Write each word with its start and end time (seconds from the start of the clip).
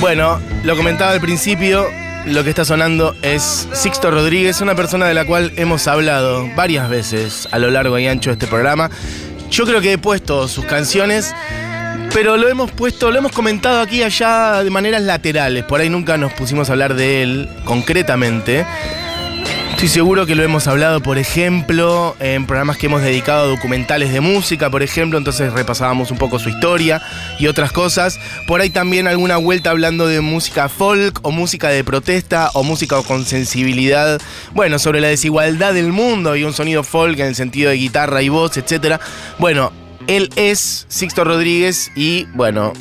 Bueno, 0.00 0.40
lo 0.62 0.76
comentaba 0.76 1.10
al 1.10 1.20
principio, 1.20 1.86
lo 2.26 2.44
que 2.44 2.50
está 2.50 2.64
sonando 2.64 3.16
es 3.22 3.68
Sixto 3.72 4.10
Rodríguez, 4.12 4.60
una 4.60 4.74
persona 4.74 5.06
de 5.06 5.14
la 5.14 5.24
cual 5.24 5.52
hemos 5.56 5.88
hablado 5.88 6.48
varias 6.54 6.88
veces 6.88 7.48
a 7.50 7.58
lo 7.58 7.70
largo 7.70 7.98
y 7.98 8.06
ancho 8.06 8.30
de 8.30 8.34
este 8.34 8.46
programa. 8.46 8.90
Yo 9.50 9.64
creo 9.64 9.80
que 9.80 9.94
he 9.94 9.98
puesto 9.98 10.46
sus 10.46 10.64
canciones, 10.66 11.34
pero 12.14 12.36
lo 12.36 12.48
hemos 12.48 12.70
puesto, 12.70 13.10
lo 13.10 13.18
hemos 13.18 13.32
comentado 13.32 13.80
aquí 13.80 13.96
y 13.96 14.02
allá 14.04 14.62
de 14.62 14.70
maneras 14.70 15.02
laterales. 15.02 15.64
Por 15.64 15.80
ahí 15.80 15.90
nunca 15.90 16.16
nos 16.16 16.32
pusimos 16.32 16.70
a 16.70 16.72
hablar 16.72 16.94
de 16.94 17.22
él 17.22 17.48
concretamente. 17.64 18.64
Estoy 19.72 19.88
seguro 19.88 20.24
que 20.24 20.36
lo 20.36 20.44
hemos 20.44 20.68
hablado, 20.68 21.00
por 21.00 21.18
ejemplo, 21.18 22.14
en 22.20 22.46
programas 22.46 22.78
que 22.78 22.86
hemos 22.86 23.02
dedicado 23.02 23.42
a 23.42 23.46
documentales 23.48 24.12
de 24.12 24.20
música, 24.20 24.70
por 24.70 24.84
ejemplo, 24.84 25.18
entonces 25.18 25.52
repasábamos 25.52 26.12
un 26.12 26.16
poco 26.16 26.38
su 26.38 26.50
historia 26.50 27.02
y 27.40 27.48
otras 27.48 27.72
cosas. 27.72 28.20
Por 28.46 28.60
ahí 28.60 28.70
también 28.70 29.08
alguna 29.08 29.36
vuelta 29.36 29.70
hablando 29.70 30.06
de 30.06 30.20
música 30.20 30.68
folk 30.68 31.18
o 31.22 31.32
música 31.32 31.68
de 31.68 31.82
protesta 31.82 32.50
o 32.54 32.62
música 32.62 33.02
con 33.02 33.24
sensibilidad, 33.24 34.22
bueno, 34.52 34.78
sobre 34.78 35.00
la 35.00 35.08
desigualdad 35.08 35.74
del 35.74 35.90
mundo 35.90 36.36
y 36.36 36.44
un 36.44 36.52
sonido 36.52 36.84
folk 36.84 37.18
en 37.18 37.26
el 37.26 37.34
sentido 37.34 37.70
de 37.70 37.76
guitarra 37.76 38.22
y 38.22 38.28
voz, 38.28 38.56
etc. 38.56 39.00
Bueno, 39.40 39.72
él 40.06 40.30
es 40.36 40.86
Sixto 40.88 41.24
Rodríguez 41.24 41.90
y, 41.96 42.26
bueno, 42.34 42.72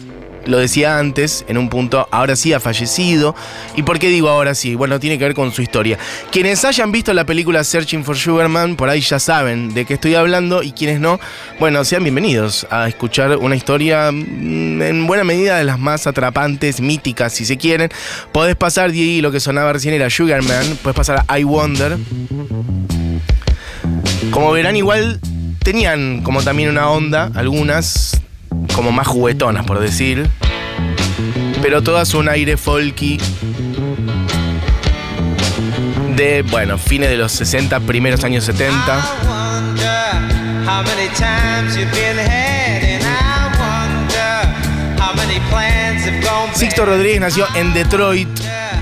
lo 0.45 0.57
decía 0.57 0.99
antes, 0.99 1.45
en 1.47 1.57
un 1.57 1.69
punto, 1.69 2.07
ahora 2.11 2.35
sí 2.35 2.53
ha 2.53 2.59
fallecido. 2.59 3.35
¿Y 3.75 3.83
por 3.83 3.99
qué 3.99 4.09
digo 4.09 4.29
ahora 4.29 4.55
sí? 4.55 4.75
Bueno, 4.75 4.99
tiene 4.99 5.17
que 5.17 5.23
ver 5.23 5.33
con 5.33 5.51
su 5.51 5.61
historia. 5.61 5.97
Quienes 6.31 6.65
hayan 6.65 6.91
visto 6.91 7.13
la 7.13 7.25
película 7.25 7.63
Searching 7.63 8.03
for 8.03 8.17
Sugarman, 8.17 8.75
por 8.75 8.89
ahí 8.89 9.01
ya 9.01 9.19
saben 9.19 9.73
de 9.73 9.85
qué 9.85 9.95
estoy 9.95 10.15
hablando, 10.15 10.63
y 10.63 10.71
quienes 10.71 10.99
no, 10.99 11.19
bueno, 11.59 11.83
sean 11.85 12.03
bienvenidos 12.03 12.67
a 12.69 12.87
escuchar 12.87 13.37
una 13.37 13.55
historia 13.55 14.11
mm, 14.11 14.81
en 14.81 15.07
buena 15.07 15.23
medida 15.23 15.57
de 15.57 15.63
las 15.63 15.79
más 15.79 16.07
atrapantes, 16.07 16.81
míticas, 16.81 17.33
si 17.33 17.45
se 17.45 17.57
quieren. 17.57 17.89
Podés 18.31 18.55
pasar, 18.55 18.91
Diego, 18.91 19.21
lo 19.23 19.31
que 19.31 19.39
sonaba 19.39 19.73
recién 19.73 19.93
era 19.93 20.09
Sugarman, 20.09 20.77
podés 20.81 20.95
pasar 20.95 21.23
a 21.27 21.39
I 21.39 21.43
Wonder. 21.43 21.97
Como 24.31 24.51
verán, 24.51 24.75
igual 24.75 25.19
tenían 25.63 26.21
como 26.21 26.43
también 26.43 26.69
una 26.69 26.89
onda, 26.89 27.31
algunas 27.35 28.21
como 28.75 28.91
más 28.91 29.07
juguetonas, 29.07 29.65
por 29.65 29.79
decir. 29.79 30.29
Pero 31.61 31.81
todas 31.81 32.13
un 32.13 32.27
aire 32.27 32.57
folky 32.57 33.17
de, 36.15 36.43
bueno, 36.43 36.77
fines 36.77 37.09
de 37.09 37.17
los 37.17 37.31
60, 37.31 37.79
primeros 37.81 38.23
años 38.23 38.43
70. 38.43 38.75
I 38.75 39.25
wonder 39.25 39.87
how 40.65 40.83
many 40.83 41.07
times 41.15 41.75
you've 41.77 41.91
been 41.91 42.17
had, 42.17 42.83
and 42.83 43.03
I 43.03 43.47
wonder 43.57 45.01
how 45.01 45.13
many 45.15 45.39
plans 45.49 46.05
have 46.05 46.21
gone 46.21 46.49
bad. 46.49 46.55
Sixto 46.57 46.85
Rodríguez 46.85 47.21
nació 47.21 47.47
en 47.55 47.73
Detroit, 47.73 48.27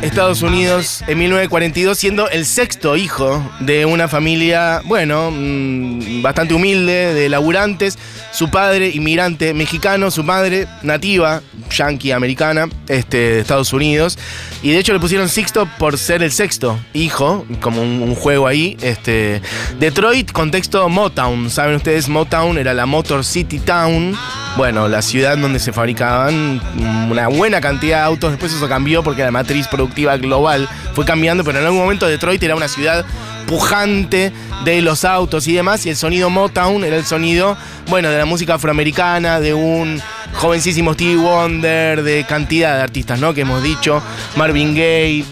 Estados 0.01 0.41
Unidos, 0.41 1.03
en 1.07 1.19
1942, 1.19 1.95
siendo 1.95 2.27
el 2.29 2.45
sexto 2.47 2.97
hijo 2.97 3.43
de 3.59 3.85
una 3.85 4.07
familia, 4.07 4.81
bueno, 4.85 5.29
mm, 5.31 6.23
bastante 6.23 6.55
humilde, 6.55 7.13
de 7.13 7.29
laburantes. 7.29 7.99
Su 8.31 8.49
padre, 8.49 8.89
inmigrante 8.89 9.53
mexicano, 9.53 10.09
su 10.09 10.23
madre, 10.23 10.67
nativa, 10.81 11.41
yankee, 11.69 12.11
americana, 12.11 12.67
este, 12.87 13.17
de 13.17 13.39
Estados 13.41 13.73
Unidos. 13.73 14.17
Y 14.63 14.71
de 14.71 14.79
hecho 14.79 14.93
le 14.93 14.99
pusieron 14.99 15.29
Sixto 15.29 15.67
por 15.77 15.97
ser 15.99 16.23
el 16.23 16.31
sexto 16.31 16.79
hijo, 16.93 17.45
como 17.61 17.83
un, 17.83 18.01
un 18.01 18.15
juego 18.15 18.47
ahí. 18.47 18.77
Este, 18.81 19.41
Detroit, 19.79 20.31
contexto 20.31 20.89
Motown. 20.89 21.49
Saben 21.51 21.75
ustedes, 21.75 22.09
Motown 22.09 22.57
era 22.57 22.73
la 22.73 22.87
Motor 22.87 23.23
City 23.23 23.59
Town. 23.59 24.17
Bueno, 24.57 24.89
la 24.89 25.01
ciudad 25.01 25.37
donde 25.37 25.59
se 25.59 25.71
fabricaban 25.71 26.61
una 27.09 27.29
buena 27.29 27.61
cantidad 27.61 27.99
de 27.99 28.03
autos. 28.03 28.31
Después 28.31 28.53
eso 28.53 28.67
cambió 28.67 29.01
porque 29.01 29.23
la 29.23 29.31
matriz 29.31 29.67
productiva 29.67 30.17
global 30.17 30.67
fue 30.93 31.05
cambiando, 31.05 31.43
pero 31.43 31.59
en 31.59 31.65
algún 31.65 31.79
momento 31.79 32.05
Detroit 32.05 32.43
era 32.43 32.55
una 32.55 32.67
ciudad 32.67 33.05
pujante 33.47 34.31
de 34.65 34.81
los 34.81 35.05
autos 35.05 35.47
y 35.47 35.53
demás. 35.53 35.85
Y 35.85 35.89
el 35.89 35.95
sonido 35.95 36.29
Motown 36.29 36.83
era 36.83 36.97
el 36.97 37.05
sonido, 37.05 37.57
bueno, 37.87 38.09
de 38.09 38.17
la 38.17 38.25
música 38.25 38.55
afroamericana, 38.55 39.39
de 39.39 39.53
un 39.53 40.01
jovencísimo 40.33 40.93
Stevie 40.93 41.15
Wonder, 41.15 42.03
de 42.03 42.25
cantidad 42.25 42.75
de 42.75 42.83
artistas, 42.83 43.19
¿no? 43.19 43.33
Que 43.33 43.41
hemos 43.41 43.63
dicho, 43.63 44.03
Marvin 44.35 44.75
Gaye. 44.75 45.25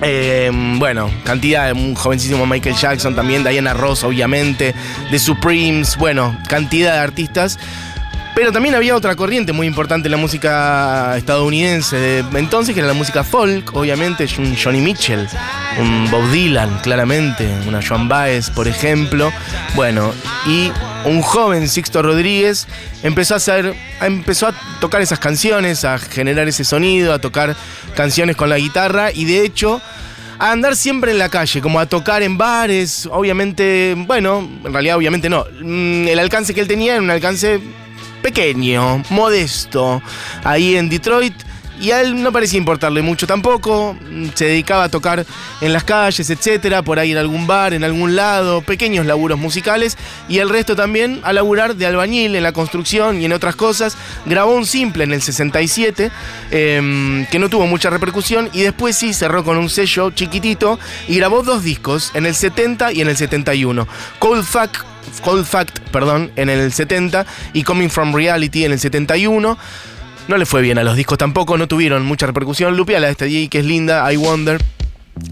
eh, 0.00 0.50
bueno, 0.78 1.10
cantidad 1.24 1.66
de 1.66 1.72
un 1.72 1.94
jovencísimo 1.94 2.46
Michael 2.46 2.76
Jackson 2.76 3.14
también, 3.14 3.42
Diana 3.42 3.74
Ross 3.74 4.04
obviamente, 4.04 4.74
de 5.10 5.18
Supremes, 5.18 5.96
bueno, 5.96 6.38
cantidad 6.48 6.94
de 6.94 6.98
artistas. 7.00 7.58
Pero 8.38 8.52
también 8.52 8.76
había 8.76 8.94
otra 8.94 9.16
corriente 9.16 9.52
muy 9.52 9.66
importante 9.66 10.06
en 10.06 10.12
la 10.12 10.16
música 10.16 11.16
estadounidense 11.16 11.96
de 11.96 12.24
entonces, 12.38 12.72
que 12.72 12.78
era 12.78 12.86
la 12.86 12.94
música 12.94 13.24
folk, 13.24 13.74
obviamente, 13.74 14.28
un 14.38 14.56
Johnny 14.56 14.80
Mitchell, 14.80 15.26
un 15.80 16.08
Bob 16.08 16.30
Dylan, 16.30 16.78
claramente, 16.78 17.52
una 17.66 17.80
Joan 17.82 18.06
Baez, 18.08 18.50
por 18.50 18.68
ejemplo. 18.68 19.32
Bueno, 19.74 20.14
y 20.46 20.70
un 21.04 21.20
joven 21.20 21.68
Sixto 21.68 22.00
Rodríguez 22.00 22.68
empezó 23.02 23.34
a 23.34 23.38
hacer, 23.38 23.74
empezó 24.00 24.46
a 24.46 24.54
tocar 24.78 25.02
esas 25.02 25.18
canciones, 25.18 25.84
a 25.84 25.98
generar 25.98 26.46
ese 26.46 26.62
sonido, 26.62 27.12
a 27.12 27.18
tocar 27.18 27.56
canciones 27.96 28.36
con 28.36 28.50
la 28.50 28.58
guitarra 28.58 29.10
y 29.10 29.24
de 29.24 29.44
hecho 29.44 29.82
a 30.38 30.52
andar 30.52 30.76
siempre 30.76 31.10
en 31.10 31.18
la 31.18 31.28
calle, 31.28 31.60
como 31.60 31.80
a 31.80 31.86
tocar 31.86 32.22
en 32.22 32.38
bares, 32.38 33.08
obviamente, 33.10 33.96
bueno, 33.96 34.48
en 34.64 34.72
realidad 34.72 34.96
obviamente 34.96 35.28
no. 35.28 35.44
Mm, 35.60 36.06
El 36.06 36.20
alcance 36.20 36.54
que 36.54 36.60
él 36.60 36.68
tenía 36.68 36.92
era 36.92 37.02
un 37.02 37.10
alcance 37.10 37.60
pequeño, 38.22 39.02
modesto, 39.10 40.02
ahí 40.44 40.76
en 40.76 40.88
Detroit. 40.88 41.34
y 41.80 41.92
a 41.92 42.00
él 42.00 42.20
no 42.20 42.32
parecía 42.32 42.58
importarle 42.58 43.02
mucho 43.02 43.26
tampoco. 43.26 43.96
Se 44.34 44.46
dedicaba 44.46 44.82
a 44.84 44.88
tocar 44.88 45.24
en 45.60 45.72
las 45.72 45.84
calles, 45.84 46.28
etcétera, 46.28 46.82
por 46.82 46.98
ahí 46.98 47.12
en 47.12 47.18
algún 47.18 47.46
bar, 47.46 47.72
en 47.72 47.84
algún 47.84 48.16
lado, 48.16 48.62
pequeños 48.62 49.06
laburos 49.06 49.38
musicales. 49.38 49.96
Y 50.28 50.38
el 50.38 50.48
resto 50.48 50.74
también 50.74 51.20
a 51.22 51.32
laburar 51.32 51.76
de 51.76 51.86
albañil 51.86 52.34
en 52.34 52.42
la 52.42 52.50
construcción 52.52 53.20
y 53.20 53.26
en 53.26 53.32
otras 53.32 53.54
cosas. 53.54 53.96
Grabó 54.26 54.54
un 54.54 54.66
simple 54.66 55.04
en 55.04 55.12
el 55.12 55.22
67, 55.22 56.10
em, 56.50 57.26
que 57.26 57.38
no 57.38 57.48
tuvo 57.48 57.68
mucha 57.68 57.90
repercusión. 57.90 58.50
Y 58.52 58.62
después 58.62 58.96
sí 58.96 59.14
cerró 59.14 59.44
con 59.44 59.56
un 59.56 59.70
sello 59.70 60.10
chiquitito 60.10 60.80
y 61.06 61.16
grabó 61.18 61.44
dos 61.44 61.62
discos 61.62 62.10
en 62.14 62.26
el 62.26 62.34
70 62.34 62.92
y 62.92 63.02
en 63.02 63.08
el 63.08 63.16
71. 63.16 63.86
Cold 64.18 64.44
Fact 64.44 64.97
Cold 65.22 65.44
Fact, 65.44 65.78
perdón, 65.90 66.30
en 66.36 66.48
el 66.50 66.72
70 66.72 67.26
y 67.52 67.62
Coming 67.62 67.88
From 67.88 68.14
Reality 68.14 68.64
en 68.64 68.72
el 68.72 68.78
71. 68.78 69.58
No 70.28 70.36
le 70.36 70.46
fue 70.46 70.60
bien 70.60 70.78
a 70.78 70.82
los 70.82 70.96
discos 70.96 71.16
tampoco, 71.16 71.56
no 71.56 71.68
tuvieron 71.68 72.04
mucha 72.04 72.26
repercusión. 72.26 72.76
Lupia, 72.76 73.00
la 73.00 73.06
de 73.06 73.12
este 73.12 73.48
que 73.48 73.58
es 73.58 73.64
linda, 73.64 74.12
I 74.12 74.16
Wonder. 74.16 74.60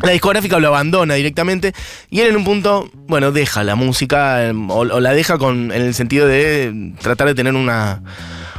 La 0.03 0.11
discográfica 0.11 0.59
lo 0.59 0.69
abandona 0.69 1.15
directamente 1.15 1.73
y 2.11 2.21
él 2.21 2.29
en 2.29 2.37
un 2.37 2.45
punto, 2.45 2.91
bueno, 3.07 3.31
deja 3.31 3.63
la 3.63 3.77
música 3.77 4.47
em, 4.47 4.69
o, 4.71 4.85
la 4.85 5.13
deja 5.13 5.39
con, 5.39 5.71
en 5.71 5.83
el 5.83 5.95
sentido 5.95 6.27
de 6.27 6.93
tratar 7.01 7.29
de 7.29 7.35
tener 7.35 7.55
una, 7.55 8.03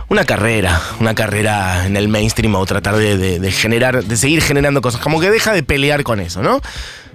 una 0.09 0.23
carrera, 0.23 0.81
una 0.99 1.15
carrera 1.15 1.85
en 1.85 1.97
el 1.97 2.07
mainstream 2.07 2.55
o 2.55 2.65
tratar 2.65 2.95
de, 2.95 3.51
generar, 3.51 4.03
de 4.03 4.17
seguir 4.17 4.41
generando 4.41 4.81
cosas. 4.81 5.01
Como 5.01 5.19
que 5.19 5.29
deja 5.29 5.53
de 5.53 5.63
pelear 5.63 6.03
con 6.03 6.19
eso, 6.19 6.41
¿no? 6.41 6.61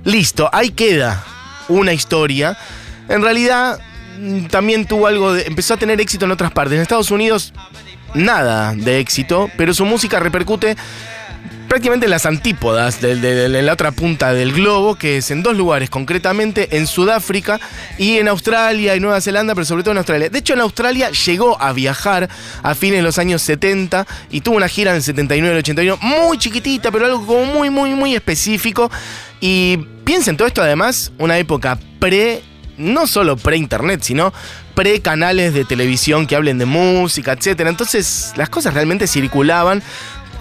Listo, 0.05 0.51
ahí 0.53 0.71
queda 0.71 1.25
una 1.69 1.93
historia. 1.93 2.57
En 3.09 3.23
realidad, 3.23 3.81
también 4.51 4.87
tuvo 4.87 5.07
algo 5.07 5.33
de. 5.33 5.47
empezó 5.47 5.75
a 5.75 5.77
tener 5.77 6.01
éxito 6.01 6.25
en 6.25 6.31
otras 6.31 6.53
partes. 6.53 6.77
En 6.77 6.83
Estados 6.83 7.11
Unidos 7.11 7.53
nada 8.15 8.75
de 8.75 9.01
éxito, 9.01 9.51
pero 9.57 9.75
su 9.75 9.85
música 9.85 10.21
repercute 10.21 10.77
prácticamente 11.73 12.05
en 12.05 12.11
las 12.11 12.27
antípodas 12.27 13.01
de, 13.01 13.49
la 13.49 13.73
otra 13.73 13.93
punta 13.93 14.35
del 14.35 14.53
globo, 14.53 14.97
que 14.97 15.17
es 15.17 15.31
en 15.31 15.43
dos 15.43 15.57
lugares, 15.57 15.89
concretamente 15.89 16.77
en 16.77 16.87
Sudáfrica 16.87 17.61
y 17.97 18.19
en 18.19 18.29
Australia 18.29 18.95
y 18.95 19.01
Nueva 19.01 19.23
Zelanda, 19.23 19.55
pero 19.55 19.65
sobre 19.65 19.83
todo 19.83 19.93
en 19.93 19.97
Australia. 19.97 20.29
De 20.29 20.39
hecho, 20.39 20.53
en 20.53 20.61
Australia 20.61 21.11
llegó 21.11 21.59
a 21.59 21.73
viajar 21.73 22.29
a 22.63 22.75
fines 22.75 22.99
de 22.99 23.03
los 23.03 23.17
años 23.17 23.41
70 23.41 24.07
y 24.31 24.43
tuvo 24.43 24.57
una 24.57 24.69
gira 24.69 24.91
en 24.91 24.99
el 24.99 25.03
79 25.03 25.49
y 25.49 25.51
el 25.51 25.59
81, 25.61 25.99
muy 26.03 26.37
chiquitita, 26.37 26.91
pero 26.91 27.07
algo 27.07 27.25
como 27.25 27.47
muy, 27.47 27.71
muy, 27.71 27.95
muy 27.95 28.15
específico. 28.15 28.91
Y 29.41 29.79
piensen 30.05 30.37
todo 30.37 30.49
esto 30.49 30.61
además, 30.61 31.11
una 31.17 31.39
época 31.39 31.79
pre 31.99 32.43
no 32.77 33.07
solo 33.07 33.37
pre-internet, 33.37 34.03
sino 34.03 34.33
pre-canales 34.75 35.55
de 35.55 35.65
televisión 35.65 36.27
que 36.27 36.37
hablen 36.37 36.59
de 36.59 36.67
música, 36.67 37.33
etc. 37.33 37.61
Entonces 37.67 38.33
las 38.37 38.49
cosas 38.49 38.75
realmente 38.75 39.07
circulaban 39.07 39.83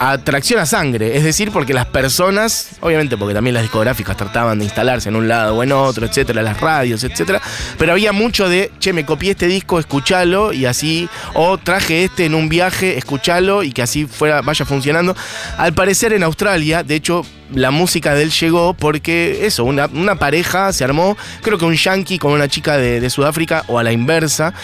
atracción 0.01 0.59
a 0.59 0.65
sangre, 0.65 1.15
es 1.15 1.23
decir, 1.23 1.51
porque 1.51 1.75
las 1.75 1.85
personas, 1.85 2.69
obviamente 2.79 3.17
porque 3.17 3.35
también 3.35 3.53
las 3.53 3.61
discográficas 3.61 4.17
trataban 4.17 4.57
de 4.57 4.65
instalarse 4.65 5.09
en 5.09 5.15
un 5.15 5.27
lado 5.27 5.55
o 5.57 5.61
en 5.61 5.71
otro, 5.71 6.07
etcétera, 6.07 6.41
las 6.41 6.59
radios, 6.59 7.03
etcétera, 7.03 7.39
pero 7.77 7.91
había 7.91 8.11
mucho 8.11 8.49
de, 8.49 8.71
che, 8.79 8.93
me 8.93 9.05
copié 9.05 9.31
este 9.31 9.45
disco, 9.45 9.77
escuchalo 9.77 10.53
y 10.53 10.65
así, 10.65 11.07
o 11.35 11.59
traje 11.59 12.03
este 12.03 12.25
en 12.25 12.33
un 12.33 12.49
viaje, 12.49 12.97
escuchalo 12.97 13.61
y 13.61 13.73
que 13.73 13.83
así 13.83 14.07
fuera, 14.07 14.41
vaya 14.41 14.65
funcionando. 14.65 15.15
Al 15.59 15.73
parecer 15.73 16.13
en 16.13 16.23
Australia, 16.23 16.81
de 16.81 16.95
hecho, 16.95 17.23
la 17.53 17.69
música 17.69 18.15
de 18.15 18.23
él 18.23 18.31
llegó 18.31 18.73
porque 18.73 19.45
eso, 19.45 19.65
una, 19.65 20.15
pareja 20.15 20.73
se 20.73 20.83
armó, 20.83 21.15
creo 21.43 21.59
que 21.59 21.65
un 21.65 21.75
yankee 21.75 22.17
con 22.17 22.31
una 22.31 22.47
chica 22.47 22.75
de, 22.77 22.99
de 23.01 23.09
Sudáfrica 23.11 23.65
o 23.67 23.77
a 23.77 23.83
la 23.83 23.91
inversa, 23.91 24.55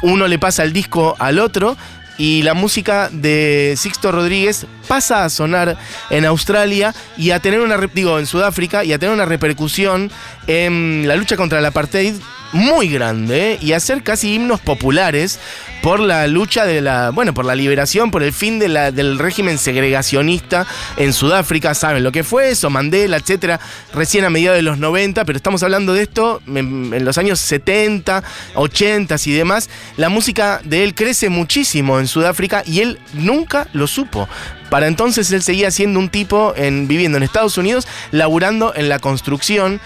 uno 0.00 0.26
le 0.26 0.38
pasa 0.38 0.62
el 0.62 0.72
disco 0.72 1.16
al 1.18 1.38
otro 1.38 1.76
y 2.18 2.42
la 2.42 2.54
música 2.54 3.08
de 3.12 3.74
Sixto 3.76 4.12
Rodríguez 4.12 4.66
pasa 4.88 5.24
a 5.24 5.28
sonar 5.28 5.76
en 6.10 6.24
Australia 6.24 6.94
y 7.16 7.30
a 7.30 7.40
tener 7.40 7.60
una, 7.60 7.76
digo, 7.92 8.18
en 8.18 8.26
Sudáfrica 8.26 8.84
y 8.84 8.92
a 8.92 8.98
tener 8.98 9.14
una 9.14 9.24
repercusión 9.24 10.10
en 10.46 11.04
la 11.06 11.16
lucha 11.16 11.36
contra 11.36 11.58
el 11.58 11.66
apartheid 11.66 12.14
muy 12.52 12.88
grande 12.88 13.58
y 13.60 13.72
hacer 13.72 14.02
casi 14.02 14.34
himnos 14.34 14.60
populares 14.60 15.38
por 15.82 16.00
la 16.00 16.26
lucha 16.26 16.64
de 16.64 16.80
la, 16.80 17.10
bueno, 17.10 17.32
por 17.32 17.44
la 17.44 17.54
liberación, 17.54 18.10
por 18.10 18.22
el 18.22 18.32
fin 18.32 18.58
de 18.58 18.68
la, 18.68 18.90
del 18.90 19.18
régimen 19.18 19.58
segregacionista 19.58 20.66
en 20.96 21.12
Sudáfrica, 21.12 21.74
saben 21.74 22.02
lo 22.02 22.10
que 22.10 22.24
fue 22.24 22.50
eso, 22.50 22.70
Mandela, 22.70 23.18
etcétera, 23.18 23.60
recién 23.94 24.24
a 24.24 24.30
mediados 24.30 24.56
de 24.56 24.62
los 24.62 24.78
90, 24.78 25.24
pero 25.24 25.36
estamos 25.36 25.62
hablando 25.62 25.92
de 25.92 26.02
esto 26.02 26.42
en, 26.48 26.92
en 26.92 27.04
los 27.04 27.18
años 27.18 27.38
70, 27.38 28.24
80 28.54 29.16
y 29.26 29.32
demás. 29.32 29.70
La 29.96 30.08
música 30.08 30.60
de 30.64 30.82
él 30.82 30.94
crece 30.94 31.28
muchísimo 31.28 32.00
en 32.00 32.08
Sudáfrica 32.08 32.62
y 32.66 32.80
él 32.80 32.98
nunca 33.14 33.68
lo 33.72 33.86
supo. 33.86 34.28
Para 34.70 34.88
entonces 34.88 35.30
él 35.30 35.42
seguía 35.42 35.70
siendo 35.70 36.00
un 36.00 36.08
tipo 36.08 36.52
en, 36.56 36.88
viviendo 36.88 37.16
en 37.18 37.22
Estados 37.22 37.56
Unidos, 37.58 37.86
laburando 38.10 38.74
en 38.74 38.88
la 38.88 38.98
construcción. 38.98 39.80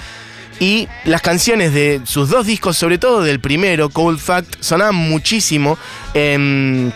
Y 0.60 0.88
las 1.04 1.22
canciones 1.22 1.72
de 1.72 2.02
sus 2.04 2.28
dos 2.28 2.46
discos, 2.46 2.76
sobre 2.76 2.98
todo 2.98 3.22
del 3.22 3.40
primero, 3.40 3.88
Cold 3.88 4.18
Fact, 4.18 4.56
sonaban 4.60 4.94
muchísimo 4.94 5.78
en 6.12 6.92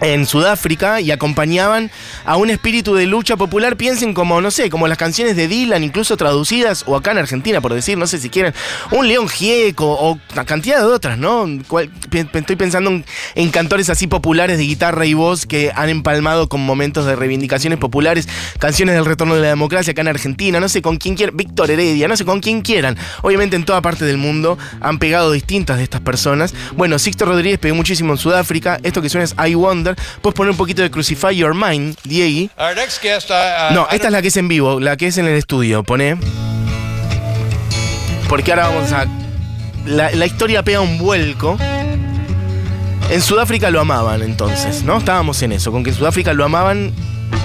en 0.00 0.26
Sudáfrica 0.26 1.00
y 1.00 1.10
acompañaban 1.10 1.90
a 2.24 2.36
un 2.36 2.50
espíritu 2.50 2.94
de 2.94 3.06
lucha 3.06 3.36
popular, 3.36 3.76
piensen 3.76 4.14
como, 4.14 4.40
no 4.40 4.50
sé, 4.50 4.70
como 4.70 4.88
las 4.88 4.98
canciones 4.98 5.36
de 5.36 5.48
Dylan, 5.48 5.84
incluso 5.84 6.16
traducidas, 6.16 6.84
o 6.86 6.96
acá 6.96 7.12
en 7.12 7.18
Argentina, 7.18 7.60
por 7.60 7.74
decir, 7.74 7.96
no 7.98 8.06
sé 8.06 8.18
si 8.18 8.30
quieren, 8.30 8.54
un 8.90 9.08
León 9.08 9.28
Gieco, 9.28 9.92
o 9.92 10.18
una 10.32 10.44
cantidad 10.44 10.78
de 10.78 10.86
otras, 10.86 11.18
¿no? 11.18 11.46
Estoy 11.46 12.56
pensando 12.56 13.02
en, 13.34 13.50
cantores 13.50 13.88
así 13.88 14.06
populares 14.06 14.58
de 14.58 14.64
guitarra 14.64 15.06
y 15.06 15.14
voz 15.14 15.46
que 15.46 15.72
han 15.74 15.88
empalmado 15.88 16.48
con 16.48 16.60
momentos 16.60 17.06
de 17.06 17.16
reivindicaciones 17.16 17.78
populares, 17.78 18.28
canciones 18.58 18.94
del 18.94 19.04
retorno 19.04 19.34
de 19.34 19.42
la 19.42 19.48
democracia 19.48 19.92
acá 19.92 20.02
en 20.02 20.08
Argentina, 20.08 20.60
no 20.60 20.68
sé 20.68 20.82
con 20.82 20.96
quién 20.96 21.14
quieran, 21.14 21.36
Víctor 21.36 21.70
Heredia, 21.70 22.08
no 22.08 22.16
sé 22.16 22.24
con 22.24 22.40
quién 22.40 22.62
quieran. 22.62 22.96
Obviamente 23.22 23.56
en 23.56 23.64
toda 23.64 23.80
parte 23.80 24.04
del 24.04 24.18
mundo 24.18 24.58
han 24.80 24.98
pegado 24.98 25.32
distintas 25.32 25.78
de 25.78 25.84
estas 25.84 26.00
personas. 26.00 26.54
Bueno, 26.76 26.98
Sixto 26.98 27.24
Rodríguez 27.24 27.58
pegó 27.58 27.76
muchísimo 27.76 28.12
en 28.12 28.18
Sudáfrica, 28.18 28.78
esto 28.82 29.00
que 29.00 29.08
suena 29.08 29.24
es 29.24 29.34
I 29.38 29.54
Wonder, 29.54 29.85
Puedes 30.22 30.34
poner 30.34 30.50
un 30.50 30.56
poquito 30.56 30.82
de 30.82 30.90
Crucify 30.90 31.36
Your 31.36 31.54
Mind, 31.54 31.96
Diego. 32.04 32.50
no, 33.72 33.86
esta 33.90 34.06
es 34.06 34.12
la 34.12 34.22
que 34.22 34.28
es 34.28 34.36
en 34.36 34.48
vivo, 34.48 34.80
la 34.80 34.96
que 34.96 35.06
es 35.06 35.18
en 35.18 35.26
el 35.26 35.36
estudio. 35.36 35.82
Pone. 35.84 36.16
Porque 38.28 38.52
ahora 38.52 38.68
vamos 38.68 38.92
a. 38.92 39.06
La, 39.86 40.10
la 40.10 40.26
historia 40.26 40.62
pega 40.62 40.80
un 40.80 40.98
vuelco. 40.98 41.56
En 43.08 43.22
Sudáfrica 43.22 43.70
lo 43.70 43.80
amaban 43.80 44.22
entonces, 44.22 44.82
¿no? 44.82 44.98
Estábamos 44.98 45.40
en 45.42 45.52
eso, 45.52 45.70
con 45.70 45.84
que 45.84 45.90
en 45.90 45.96
Sudáfrica 45.96 46.32
lo 46.32 46.44
amaban 46.44 46.92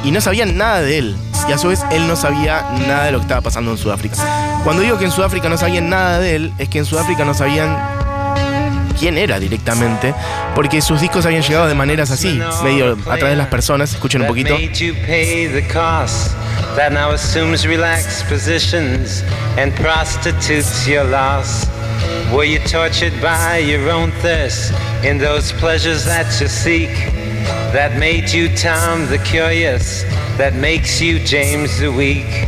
y 0.04 0.10
no 0.10 0.20
sabían 0.20 0.58
nada 0.58 0.82
de 0.82 0.98
él. 0.98 1.16
Y 1.48 1.52
a 1.52 1.58
su 1.58 1.68
vez 1.68 1.82
él 1.92 2.08
no 2.08 2.16
sabía 2.16 2.66
nada 2.88 3.06
de 3.06 3.12
lo 3.12 3.20
que 3.20 3.24
estaba 3.24 3.42
pasando 3.42 3.72
en 3.72 3.78
Sudáfrica. 3.78 4.16
Cuando 4.64 4.82
digo 4.82 4.98
que 4.98 5.06
en 5.06 5.12
Sudáfrica 5.12 5.50
no 5.50 5.58
sabían 5.58 5.90
nada 5.90 6.20
de 6.20 6.36
él, 6.36 6.54
es 6.58 6.70
que 6.70 6.80
en 6.80 6.86
Sudáfrica 6.86 7.26
no 7.26 7.34
sabían 7.34 7.78
quién 9.02 9.18
era 9.18 9.40
directamente, 9.40 10.14
porque 10.54 10.80
sus 10.80 11.02
discos 11.02 11.26
habían 11.26 11.42
llegado 11.42 11.68
de 11.68 11.74
maneras 11.74 12.12
así, 12.12 12.40
medio 12.64 12.92
a 12.92 13.18
través 13.18 13.32
de 13.32 13.36
las 13.36 13.48
personas. 13.48 13.92
Escuchen 13.94 14.22
un 14.22 14.28
poquito. 14.28 14.56
That 16.76 16.94
now 16.94 17.12
assumes 17.12 17.66
relaxed 17.66 18.30
positions 18.30 19.24
and 19.58 19.74
prostitutes 19.76 20.88
your 20.88 21.04
loss. 21.04 21.68
Were 22.32 22.46
you 22.46 22.60
tortured 22.60 23.12
by 23.22 23.58
your 23.58 23.90
own 23.90 24.12
thirst 24.22 24.72
in 25.04 25.18
those 25.18 25.52
pleasures 25.54 26.06
that 26.06 26.28
you 26.40 26.48
seek? 26.48 26.92
That 27.74 27.98
made 27.98 28.30
you 28.32 28.48
Tom 28.56 29.08
the 29.10 29.18
Curious, 29.18 30.04
that 30.38 30.54
makes 30.54 31.02
you 31.02 31.20
James 31.26 31.78
the 31.80 31.92
Weak. 31.92 32.48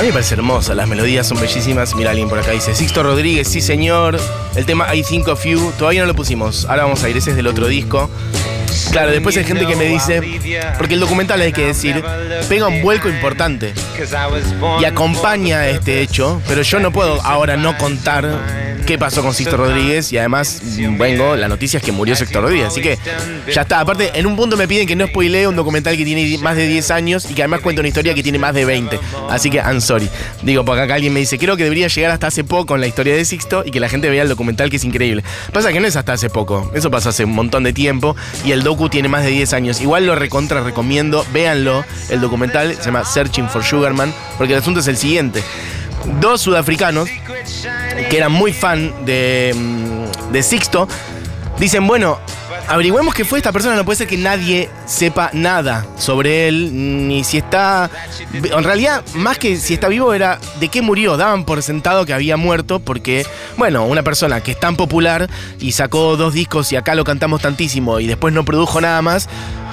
A 0.00 0.02
mí 0.02 0.06
me 0.06 0.14
parece 0.14 0.32
hermosa, 0.32 0.74
las 0.74 0.88
melodías 0.88 1.26
son 1.26 1.38
bellísimas. 1.38 1.94
Mira, 1.94 2.08
alguien 2.08 2.26
por 2.26 2.38
acá 2.38 2.52
dice, 2.52 2.74
Sixto 2.74 3.02
Rodríguez, 3.02 3.46
sí 3.46 3.60
señor. 3.60 4.18
El 4.56 4.64
tema 4.64 4.94
I 4.94 5.02
Think 5.02 5.28
of 5.28 5.44
You, 5.44 5.74
todavía 5.76 6.00
no 6.00 6.06
lo 6.06 6.14
pusimos. 6.14 6.64
Ahora 6.64 6.84
vamos 6.84 7.04
a 7.04 7.10
ir, 7.10 7.18
ese 7.18 7.32
es 7.32 7.36
del 7.36 7.46
otro 7.46 7.66
disco. 7.68 8.08
Claro, 8.92 9.10
después 9.10 9.36
hay 9.36 9.44
gente 9.44 9.66
que 9.66 9.76
me 9.76 9.84
dice, 9.84 10.22
porque 10.78 10.94
el 10.94 11.00
documental 11.00 11.38
hay 11.42 11.52
que 11.52 11.66
decir, 11.66 12.02
pega 12.48 12.68
un 12.68 12.80
vuelco 12.80 13.10
importante 13.10 13.74
y 14.80 14.84
acompaña 14.86 15.68
este 15.68 16.00
hecho, 16.00 16.40
pero 16.48 16.62
yo 16.62 16.80
no 16.80 16.92
puedo 16.92 17.20
ahora 17.20 17.58
no 17.58 17.76
contar 17.76 18.24
qué 18.90 18.98
pasó 18.98 19.22
con 19.22 19.32
Sixto 19.32 19.56
Rodríguez 19.56 20.12
y 20.12 20.18
además 20.18 20.60
mm, 20.64 20.98
vengo, 20.98 21.36
la 21.36 21.46
noticia 21.46 21.78
es 21.78 21.84
que 21.84 21.92
murió 21.92 22.16
Sixto 22.16 22.40
Rodríguez, 22.40 22.66
así 22.66 22.80
que 22.80 22.98
ya 23.54 23.62
está. 23.62 23.78
Aparte, 23.78 24.10
en 24.14 24.26
un 24.26 24.34
punto 24.34 24.56
me 24.56 24.66
piden 24.66 24.84
que 24.84 24.96
no 24.96 25.06
spoilee 25.06 25.46
un 25.46 25.54
documental 25.54 25.96
que 25.96 26.04
tiene 26.04 26.36
más 26.38 26.56
de 26.56 26.66
10 26.66 26.90
años 26.90 27.30
y 27.30 27.34
que 27.34 27.42
además 27.42 27.60
cuenta 27.60 27.82
una 27.82 27.86
historia 27.86 28.14
que 28.14 28.24
tiene 28.24 28.40
más 28.40 28.52
de 28.52 28.64
20. 28.64 28.98
Así 29.28 29.48
que, 29.48 29.58
I'm 29.58 29.80
sorry. 29.80 30.08
Digo, 30.42 30.64
porque 30.64 30.82
acá 30.82 30.94
alguien 30.96 31.12
me 31.12 31.20
dice, 31.20 31.38
creo 31.38 31.56
que 31.56 31.62
debería 31.62 31.86
llegar 31.86 32.10
hasta 32.10 32.26
hace 32.26 32.42
poco 32.42 32.74
en 32.74 32.80
la 32.80 32.88
historia 32.88 33.14
de 33.14 33.24
Sixto 33.24 33.62
y 33.64 33.70
que 33.70 33.78
la 33.78 33.88
gente 33.88 34.10
vea 34.10 34.24
el 34.24 34.28
documental 34.28 34.70
que 34.70 34.76
es 34.78 34.84
increíble. 34.84 35.22
Pasa 35.52 35.72
que 35.72 35.78
no 35.78 35.86
es 35.86 35.94
hasta 35.94 36.14
hace 36.14 36.28
poco, 36.28 36.72
eso 36.74 36.90
pasó 36.90 37.10
hace 37.10 37.24
un 37.24 37.34
montón 37.36 37.62
de 37.62 37.72
tiempo 37.72 38.16
y 38.44 38.50
el 38.50 38.64
docu 38.64 38.88
tiene 38.88 39.08
más 39.08 39.22
de 39.22 39.30
10 39.30 39.52
años. 39.52 39.80
Igual 39.80 40.04
lo 40.04 40.16
recontra 40.16 40.64
recomiendo, 40.64 41.24
véanlo, 41.32 41.84
el 42.08 42.20
documental 42.20 42.74
se 42.74 42.86
llama 42.86 43.04
Searching 43.04 43.48
for 43.50 43.62
Sugarman, 43.62 44.12
porque 44.36 44.54
el 44.54 44.58
asunto 44.58 44.80
es 44.80 44.88
el 44.88 44.96
siguiente. 44.96 45.44
Dos 46.20 46.40
sudafricanos 46.40 47.08
que 48.08 48.16
eran 48.16 48.32
muy 48.32 48.52
fan 48.52 48.92
de, 49.04 49.54
mm, 49.54 50.32
de 50.32 50.42
Sixto, 50.42 50.88
dicen, 51.58 51.86
bueno, 51.86 52.18
averigüemos 52.68 53.14
qué 53.14 53.24
fue 53.24 53.38
esta 53.38 53.52
persona, 53.52 53.76
no 53.76 53.84
puede 53.84 53.98
ser 53.98 54.06
que 54.06 54.16
nadie 54.16 54.70
sepa 54.86 55.30
nada 55.32 55.86
sobre 55.98 56.48
él, 56.48 57.08
ni 57.08 57.24
si 57.24 57.38
está... 57.38 57.90
En 58.32 58.64
realidad, 58.64 59.02
más 59.14 59.38
que 59.38 59.56
si 59.56 59.74
está 59.74 59.88
vivo, 59.88 60.14
era 60.14 60.38
de 60.58 60.68
qué 60.68 60.82
murió, 60.82 61.16
daban 61.16 61.44
por 61.44 61.62
sentado 61.62 62.06
que 62.06 62.14
había 62.14 62.36
muerto, 62.36 62.80
porque, 62.80 63.26
bueno, 63.56 63.84
una 63.84 64.02
persona 64.02 64.40
que 64.40 64.52
es 64.52 64.60
tan 64.60 64.76
popular 64.76 65.28
y 65.58 65.72
sacó 65.72 66.16
dos 66.16 66.32
discos 66.34 66.72
y 66.72 66.76
acá 66.76 66.94
lo 66.94 67.04
cantamos 67.04 67.42
tantísimo 67.42 68.00
y 68.00 68.06
después 68.06 68.32
no 68.32 68.44
produjo 68.44 68.80
nada 68.80 69.02
más, 69.02 69.28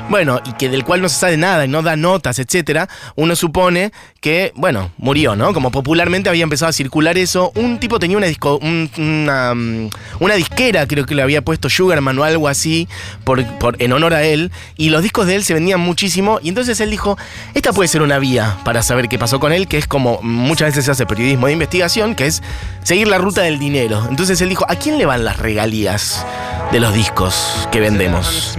bueno, 0.10 0.40
y 0.46 0.54
que 0.54 0.70
del 0.70 0.84
cual 0.86 1.02
no 1.02 1.10
se 1.10 1.16
sabe 1.20 1.38
nada 1.38 1.66
y 1.66 1.68
no 1.68 1.82
da 1.82 1.96
notas, 1.96 2.40
etcétera, 2.40 2.88
uno 3.16 3.36
supone 3.36 3.92
que, 4.22 4.52
bueno, 4.56 4.92
murió, 4.98 5.36
¿no? 5.36 5.54
Como 5.54 5.70
popularmente 5.72 6.30
había 6.30 6.44
empezado 6.44 6.70
a 6.70 6.74
circular 6.74 7.18
eso. 7.18 7.52
Un 7.56 7.80
tipo 7.80 8.00
tenía 8.00 8.18
una 8.18 8.28
disco, 8.28 8.58
un- 8.62 8.90
una, 8.98 9.54
mm, 9.54 9.90
una 10.20 10.34
disquera, 10.36 10.88
creo 10.88 11.06
que 11.06 11.14
le 11.16 11.22
había 11.22 11.42
puesto 11.42 11.70
Sugarman 11.70 12.18
o 12.20 12.24
algo 12.24 12.48
así, 12.48 12.88
por, 13.24 13.44
por- 13.60 13.82
en 13.82 13.92
honor 13.94 14.14
a 14.14 14.24
él, 14.24 14.52
y 14.78 14.90
los 14.90 15.04
discos 15.04 15.28
de 15.28 15.36
él 15.36 15.44
se 15.44 15.54
vendían 15.54 15.80
muchísimo, 15.80 16.40
y 16.42 16.50
entonces 16.50 16.80
él 16.82 16.90
dijo, 16.90 17.18
esta 17.54 17.74
puede 17.74 17.88
ser 17.88 18.02
una 18.02 18.18
vía 18.20 18.58
para 18.64 18.82
saber 18.84 19.08
qué 19.10 19.20
pasó 19.20 19.40
con 19.40 19.52
él, 19.54 19.68
que 19.68 19.78
es 19.78 19.88
como 19.88 20.20
muchas 20.22 20.70
veces 20.70 20.86
se 20.86 20.92
hace 20.92 21.06
periodismo 21.06 21.48
de 21.48 21.54
investigación, 21.54 22.16
que 22.16 22.26
es 22.28 22.42
seguir 22.84 23.08
la 23.08 23.18
ruta 23.18 23.42
del 23.42 23.60
dinero. 23.60 24.06
Entonces 24.10 24.42
él 24.42 24.50
dijo, 24.50 24.66
¿a 24.70 24.76
quién 24.76 24.98
le 24.98 25.06
van 25.06 25.24
las 25.26 25.38
regalías 25.38 26.26
de 26.72 26.80
los 26.80 26.94
discos 26.94 27.68
que 27.72 27.80
vendemos? 27.80 28.58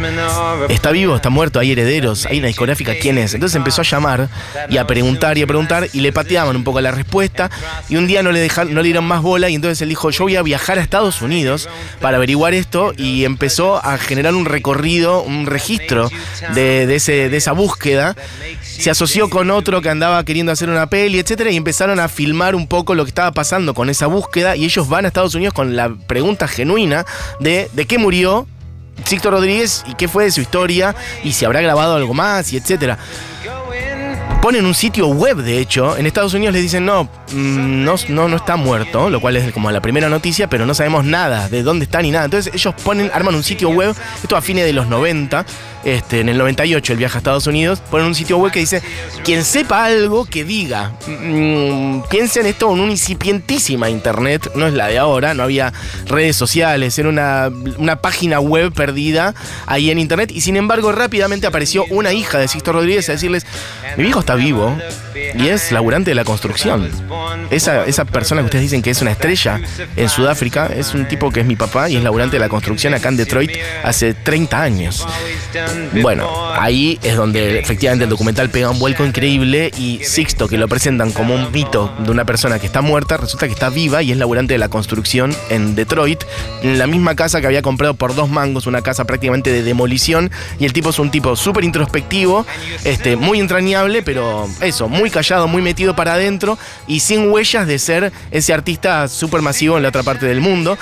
¿Está 0.68 0.90
vivo? 0.90 1.16
¿Está 1.16 1.30
muerto? 1.30 1.58
¿Hay 1.58 1.72
herederos? 1.72 2.26
¿Hay 2.26 2.38
una 2.38 2.48
discográfica? 2.48 2.94
¿Quién 3.00 3.18
es? 3.18 3.34
Entonces 3.34 3.56
empezó 3.56 3.82
a 3.82 3.84
llamar 3.84 4.28
y 4.68 4.78
a 4.78 4.86
preguntar 4.86 5.38
y 5.38 5.42
a 5.42 5.46
preguntar 5.46 5.88
y 5.92 6.00
le 6.00 6.12
pateaban 6.12 6.56
un 6.56 6.64
poco 6.64 6.80
la 6.80 6.90
respuesta 6.90 7.50
y 7.88 7.96
un 7.96 8.06
día 8.06 8.22
no 8.22 8.32
le, 8.32 8.40
dejaron, 8.40 8.74
no 8.74 8.80
le 8.80 8.86
dieron 8.86 9.04
más 9.04 9.22
bola 9.22 9.48
y 9.48 9.54
entonces 9.54 9.80
él 9.82 9.88
dijo, 9.88 10.10
yo 10.10 10.24
voy 10.24 10.36
a 10.36 10.42
viajar 10.42 10.78
a 10.78 10.82
Estados 10.82 11.22
Unidos 11.22 11.68
para 12.00 12.16
averiguar 12.16 12.54
esto 12.54 12.92
y 12.96 13.24
empezó 13.24 13.84
a 13.84 13.98
generar 13.98 14.34
un 14.34 14.44
recorrido, 14.44 15.22
un 15.22 15.46
registro 15.46 16.10
de, 16.54 16.86
de 16.86 16.96
ese, 16.96 17.28
de 17.28 17.36
esa 17.36 17.52
búsqueda. 17.52 18.16
Se 18.62 18.90
asoció 18.90 19.28
con 19.28 19.50
otro 19.50 19.82
que 19.82 19.90
andaba 19.90 20.24
queriendo 20.24 20.52
hacer 20.52 20.68
una 20.70 20.86
peli, 20.86 21.18
etcétera, 21.18 21.50
y 21.50 21.56
empezaron 21.56 21.98
a 21.98 22.08
filmar 22.08 22.54
un 22.54 22.68
poco 22.68 22.94
lo 22.94 23.04
que 23.04 23.08
estaba 23.08 23.32
pasando 23.32 23.74
con 23.74 23.90
esa 23.90 24.06
búsqueda 24.06 24.56
y 24.56 24.64
ellos 24.64 24.88
van 24.88 25.04
a 25.04 25.08
Estados 25.08 25.34
Unidos 25.34 25.52
con 25.52 25.76
la 25.76 25.94
pregunta 26.06 26.46
genuina 26.46 27.04
de 27.40 27.68
de 27.72 27.86
qué 27.86 27.97
murió 27.98 28.46
Sixto 29.04 29.30
Rodríguez 29.30 29.84
y 29.86 29.94
qué 29.94 30.08
fue 30.08 30.24
de 30.24 30.30
su 30.30 30.40
historia 30.40 30.94
y 31.22 31.32
si 31.32 31.44
habrá 31.44 31.60
grabado 31.60 31.94
algo 31.94 32.14
más 32.14 32.52
y 32.52 32.56
etcétera. 32.56 32.98
Ponen 34.42 34.64
un 34.64 34.75
sitio 34.75 35.09
web, 35.09 35.38
de 35.38 35.59
hecho. 35.59 35.97
En 35.97 36.07
Estados 36.07 36.33
Unidos 36.33 36.54
les 36.54 36.62
dicen, 36.62 36.85
no, 36.85 37.04
mm, 37.04 37.85
no, 37.85 37.97
no, 38.09 38.28
no 38.28 38.37
está 38.37 38.57
muerto, 38.57 39.11
lo 39.11 39.21
cual 39.21 39.37
es 39.37 39.52
como 39.52 39.71
la 39.71 39.80
primera 39.80 40.09
noticia, 40.09 40.49
pero 40.49 40.64
no 40.64 40.75
sabemos 40.75 41.04
nada 41.04 41.49
de 41.49 41.64
dónde 41.64 41.85
está 41.85 42.00
ni 42.00 42.12
nada. 42.12 42.26
Entonces 42.26 42.54
ellos 42.54 42.73
ponen, 42.85 43.11
arman 43.12 43.35
un 43.35 43.42
sitio 43.42 43.68
web, 43.71 43.95
esto 44.23 44.37
a 44.37 44.40
fines 44.40 44.64
de 44.64 44.73
los 44.73 44.87
90, 44.87 45.45
este, 45.85 46.21
en 46.21 46.28
el 46.28 46.38
98 46.38 46.92
el 46.92 46.99
viaje 46.99 47.16
a 47.16 47.18
Estados 47.18 47.47
Unidos, 47.47 47.80
ponen 47.90 48.07
un 48.07 48.14
sitio 48.14 48.38
web 48.38 48.52
que 48.52 48.61
dice, 48.61 48.80
quien 49.25 49.45
sepa 49.45 49.85
algo 49.85 50.25
que 50.25 50.45
diga. 50.45 50.92
Mm, 51.07 52.02
piensen 52.09 52.47
esto 52.47 52.73
en 52.73 52.80
una 52.80 52.92
incipientísima 52.92 53.90
internet, 53.90 54.52
no 54.54 54.66
es 54.66 54.73
la 54.73 54.87
de 54.87 54.99
ahora, 54.99 55.35
no 55.35 55.42
había 55.42 55.73
redes 56.07 56.37
sociales, 56.37 56.99
era 56.99 57.09
una, 57.09 57.50
una 57.76 57.97
página 57.97 58.38
web 58.38 58.73
perdida 58.73 59.35
ahí 59.66 59.90
en 59.90 59.99
internet 59.99 60.30
y 60.33 60.40
sin 60.42 60.57
embargo 60.57 60.92
rápidamente 60.92 61.47
apareció 61.47 61.85
una 61.90 62.12
hija 62.12 62.38
de 62.38 62.49
Sixto 62.49 62.73
Rodríguez 62.73 63.09
a 63.09 63.12
decirles, 63.12 63.47
mi 63.97 64.04
viejo 64.04 64.21
está 64.21 64.27
vivo 64.35 64.76
y 65.35 65.49
es 65.49 65.73
laburante 65.73 66.11
de 66.11 66.14
la 66.14 66.25
construcción. 66.25 66.90
Esa, 67.50 67.85
esa 67.87 68.04
persona 68.04 68.42
que 68.42 68.47
ustedes 68.47 68.62
dicen 68.62 68.82
que 68.82 68.90
es 68.90 69.00
una 69.02 69.12
estrella 69.12 69.61
en 69.97 70.08
Sudáfrica 70.08 70.66
es 70.66 70.94
un 70.94 71.06
tipo 71.08 71.30
que 71.30 71.40
es 71.40 71.47
mi 71.47 71.56
papá 71.56 71.88
y 71.88 71.97
es 71.97 72.02
laburante 72.02 72.37
de 72.37 72.40
la 72.40 72.49
construcción 72.49 72.94
acá 72.94 73.08
en 73.08 73.16
Detroit 73.16 73.50
hace 73.82 74.14
30 74.14 74.62
años. 74.62 75.06
Bueno, 76.02 76.28
ahí 76.54 76.99
es 77.02 77.16
donde 77.16 77.58
efectivamente 77.58 78.04
el 78.04 78.11
documental 78.11 78.50
pega 78.50 78.70
un 78.70 78.78
vuelco 78.78 79.04
increíble 79.04 79.70
y 79.78 80.00
Sixto, 80.04 80.49
que 80.49 80.58
lo 80.58 80.68
presentan 80.68 81.12
como 81.12 81.35
un 81.35 81.50
mito 81.52 81.94
de 81.99 82.11
una 82.11 82.25
persona 82.25 82.58
que 82.58 82.66
está 82.66 82.82
muerta, 82.82 83.16
resulta 83.16 83.47
que 83.47 83.52
está 83.52 83.70
viva 83.70 84.02
y 84.02 84.12
es 84.12 84.18
laburante 84.18 84.54
de 84.54 84.58
la 84.58 84.68
construcción 84.68 85.35
en 85.50 85.75
Detroit, 85.75 86.25
en 86.62 86.78
la 86.78 86.87
misma 86.87 87.14
casa 87.14 87.40
que 87.40 87.47
había 87.47 87.62
comprado 87.62 87.94
por 87.94 88.14
dos 88.14 88.28
mangos, 88.28 88.66
una 88.66 88.82
casa 88.82 89.04
prácticamente 89.04 89.52
de 89.52 89.62
demolición, 89.62 90.30
y 90.58 90.64
el 90.64 90.73
tipo 90.73 90.90
es 90.90 90.99
un 90.99 91.11
tipo 91.11 91.37
súper 91.37 91.64
introspectivo, 91.64 92.47
este, 92.85 93.16
muy 93.16 93.40
entrañable, 93.40 94.02
pero 94.02 94.17
eso, 94.60 94.88
muy 94.88 95.10
callado, 95.10 95.48
muy 95.48 95.62
metido 95.62 95.94
para 95.96 96.14
adentro 96.14 96.58
y 96.87 97.00
sin 97.00 97.30
huellas 97.30 97.66
de 97.66 97.78
ser 97.78 98.12
ese 98.30 98.52
artista 98.52 99.08
súper 99.08 99.42
masivo 99.42 99.76
en 99.76 99.82
la 99.82 99.88
otra 99.88 100.02
parte 100.02 100.26
del 100.26 100.40
mundo. 100.40 100.78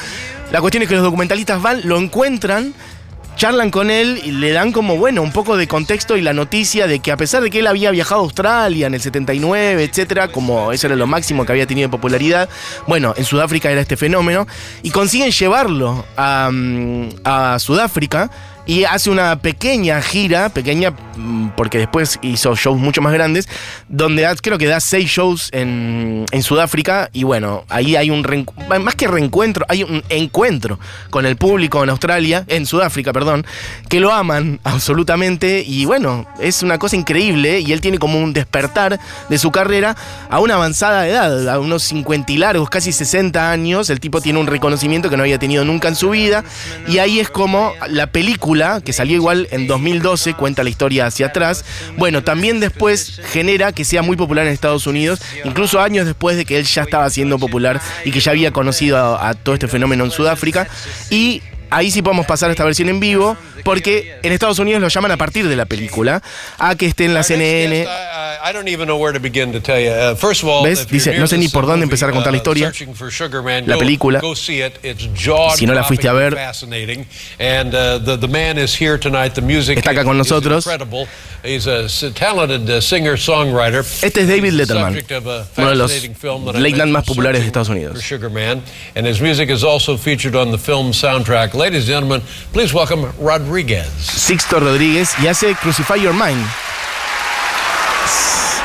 La 0.53 0.61
cuestión 0.61 0.83
es 0.83 0.89
que 0.89 0.95
los 0.95 1.05
documentalistas 1.05 1.61
van, 1.61 1.81
lo 1.85 1.99
encuentran, 1.99 2.75
charlan 3.37 3.71
con 3.71 3.91
él 3.91 4.21
y 4.25 4.33
le 4.33 4.51
dan 4.51 4.73
como, 4.73 4.97
bueno, 4.97 5.23
un 5.23 5.33
poco 5.33 5.57
de 5.57 5.69
contexto 5.69 6.17
y 6.17 6.23
la 6.23 6.33
noticia 6.33 6.87
de 6.87 7.01
que 7.01 7.13
a 7.13 7.17
pesar 7.17 7.43
de 7.43 7.51
que 7.51 7.59
él 7.61 7.67
había 7.67 7.91
viajado 7.91 8.23
a 8.23 8.25
Australia 8.25 8.87
en 8.87 8.95
el 8.95 9.01
79, 9.01 9.85
etcétera, 9.85 10.29
como 10.29 10.73
eso 10.73 10.87
era 10.87 10.97
lo 10.97 11.07
máximo 11.07 11.45
que 11.45 11.53
había 11.53 11.67
tenido 11.67 11.89
de 11.89 11.91
popularidad, 11.91 12.49
bueno, 12.87 13.15
en 13.17 13.25
Sudáfrica 13.25 13.71
era 13.71 13.81
este 13.81 13.97
fenómeno, 13.97 14.47
y 14.83 14.91
consiguen 14.91 15.31
llevarlo 15.31 16.05
a, 16.17 16.51
mm, 16.51 17.09
a 17.25 17.59
Sudáfrica 17.59 18.31
y 18.67 18.85
hace 18.85 19.11
una 19.11 19.41
pequeña 19.41 20.03
gira, 20.03 20.49
pequeña 20.49 20.91
mm, 20.91 21.51
porque 21.57 21.79
después 21.79 22.19
hizo 22.23 22.55
shows 22.55 22.79
mucho 22.79 23.01
más 23.01 23.13
grandes, 23.13 23.49
donde 23.89 24.27
creo 24.43 24.59
que 24.59 24.67
da 24.67 24.81
seis 24.81 25.09
shows 25.09 25.51
en, 25.53 26.27
en 26.31 26.43
Sudáfrica 26.43 27.09
y 27.13 27.23
bueno, 27.23 27.65
ahí 27.69 27.97
hay 27.97 28.11
un 28.11 28.27
más 28.81 28.95
que 28.97 29.07
reencuentro, 29.07 29.65
hay 29.69 29.85
un 29.85 30.03
encuentro 30.09 30.79
con 31.11 31.27
el 31.27 31.37
público 31.37 31.83
en 31.83 31.91
Australia, 31.91 32.45
en 32.49 32.67
Sudáfrica, 32.67 33.13
perdón, 33.13 33.47
que 33.89 34.01
lo 34.01 34.13
aman 34.13 34.61
absolutamente 34.65 35.65
y 35.67 35.85
bueno, 35.85 36.27
es 36.41 36.63
una 36.63 36.79
cosa 36.79 36.97
increíble 36.97 37.61
y 37.61 37.73
él 37.73 37.81
tiene 37.81 37.99
como 37.99 38.19
un 38.19 38.33
despertar 38.33 38.99
de 39.29 39.39
su 39.39 39.53
carrera 39.53 39.97
a 40.29 40.41
una 40.41 40.55
avanzada 40.55 41.07
edad, 41.07 41.49
a 41.49 41.61
unos 41.61 41.85
50 41.85 42.33
y 42.33 42.39
largos, 42.39 42.69
casi 42.69 42.93
60 42.93 43.51
años, 43.51 43.91
el 43.91 44.01
tipo 44.01 44.21
tiene 44.21 44.41
un 44.41 44.47
reconocimiento 44.47 45.09
que 45.09 45.17
no 45.17 45.23
había 45.23 45.39
tenido 45.39 45.65
nunca 45.65 45.89
en 45.89 45.95
su 45.95 46.11
vida 46.11 46.45
y 46.89 46.99
ahí 46.99 47.21
es 47.21 47.31
como 47.31 47.73
la 47.89 48.09
película, 48.09 48.56
que 48.85 48.93
salió 48.93 49.17
igual 49.17 49.49
en 49.51 49.67
2012, 49.67 50.35
cuenta 50.35 50.63
la 50.63 50.71
historia 50.71 51.07
hacia 51.07 51.27
atrás, 51.27 51.65
bueno, 51.97 52.23
también 52.23 52.61
después 52.61 53.21
genera 53.33 53.73
que 53.73 53.85
sea 53.85 54.03
muy 54.03 54.17
popular 54.17 54.47
en 54.47 54.53
Estados 54.53 54.87
Unidos, 54.87 55.21
incluso 55.45 55.81
años 55.81 56.07
después 56.07 56.37
de 56.37 56.45
que 56.45 56.59
él 56.59 56.65
ya 56.65 56.83
estaba 56.83 57.09
siendo 57.11 57.39
popular 57.39 57.81
y 58.05 58.11
que 58.11 58.21
ya 58.21 58.31
había 58.33 58.51
conocido 58.51 58.97
a, 58.99 59.29
a 59.29 59.35
todo 59.35 59.55
este 59.55 59.69
fenómeno 59.69 60.05
en 60.05 60.11
Sudáfrica 60.11 60.69
y 61.11 61.43
Ahí 61.69 61.91
sí 61.91 62.01
podemos 62.01 62.27
pasar 62.27 62.49
a 62.49 62.53
esta 62.53 62.65
versión 62.65 62.89
en 62.89 63.01
vivo, 63.01 63.37
porque 63.65 64.19
en 64.23 64.33
Estados 64.33 64.59
Unidos 64.61 64.81
lo 64.81 64.89
llaman 64.89 65.11
a 65.11 65.17
partir 65.17 65.49
de 65.49 65.57
la 65.57 65.67
película, 65.67 66.23
a 66.59 66.77
que 66.77 66.87
esté 66.87 67.07
en 67.07 67.15
la 67.15 67.25
CNN. 67.25 67.87
I, 68.47 68.51
I 68.51 68.53
don't 68.53 68.69
even 68.69 68.87
know 68.87 68.97
where 68.97 69.13
to 69.13 69.21
begin 69.21 69.53
to 69.53 69.61
tell 69.61 69.79
you. 69.79 70.15
First 70.17 70.43
of 70.43 70.49
all, 70.49 70.63
¿Ves? 70.63 70.87
Dice, 70.87 71.19
no 71.19 71.27
sé 71.27 71.37
ni 71.39 71.49
por 71.49 71.67
dónde 71.67 71.85
empezar 71.85 72.09
a 72.11 72.13
contar 72.13 72.33
la 72.33 72.39
uh, 72.39 72.43
historia. 72.43 72.73
La 73.67 73.77
película. 73.77 74.21
Go 74.21 74.35
see 74.35 74.61
it. 74.63 74.79
It's 74.85 75.09
jaw 75.15 75.51
Si 75.57 75.67
no 75.67 75.75
la 75.75 75.83
fuiste 75.85 76.09
a 76.09 76.13
ver, 76.13 76.35
uh, 76.35 76.39
Está 79.69 79.91
acá 79.91 80.05
con 80.05 80.17
nosotros. 80.17 80.65
incredible. 80.65 81.09
He's 81.43 81.67
a 81.67 81.85
s- 81.85 82.11
talented 82.13 82.69
uh. 82.69 82.81
Este 84.03 84.21
es 84.21 84.29
David 84.29 84.53
Letterman, 84.53 84.97
uno 85.57 85.69
de 85.71 85.77
los 85.77 85.93
late 86.55 86.77
night 86.77 86.89
más 86.89 87.05
populares 87.05 87.41
de 87.43 87.47
Estados 87.47 87.69
Unidos. 87.69 87.95
for 87.95 88.03
Sugar 88.03 88.31
Man. 88.31 88.63
And 88.95 89.07
his 89.07 89.21
music 89.21 89.51
is 89.51 89.63
also 89.65 89.97
featured 89.97 90.35
on 90.35 90.51
the 90.51 90.59
film 90.59 90.93
soundtrack. 90.93 91.55
Ladies 91.55 91.89
and 91.89 91.89
gentlemen, 91.89 92.23
please 92.53 92.73
welcome 92.73 93.13
Rodriguez. 93.19 93.89
Sixto 93.99 94.61
Rodríguez 94.61 95.15
y 95.23 95.27
hace 95.27 95.55
Crucify 95.55 95.97
Your 95.97 96.15
Mind. 96.15 96.45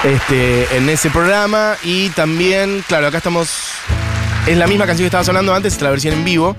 Este, 0.04 0.78
en 0.78 0.90
ese 0.90 1.12
programa 1.12 1.76
y 1.84 2.10
también, 2.10 2.84
claro, 2.88 3.08
acá 3.08 3.18
estamos. 3.18 3.50
Es 4.48 4.58
la 4.58 4.66
misma 4.66 4.88
canción 4.88 5.04
que 5.04 5.08
estaba 5.08 5.24
sonando 5.24 5.54
antes, 5.54 5.80
la 5.82 5.92
versión 5.92 6.16
en 6.16 6.26
vivo. 6.26 6.56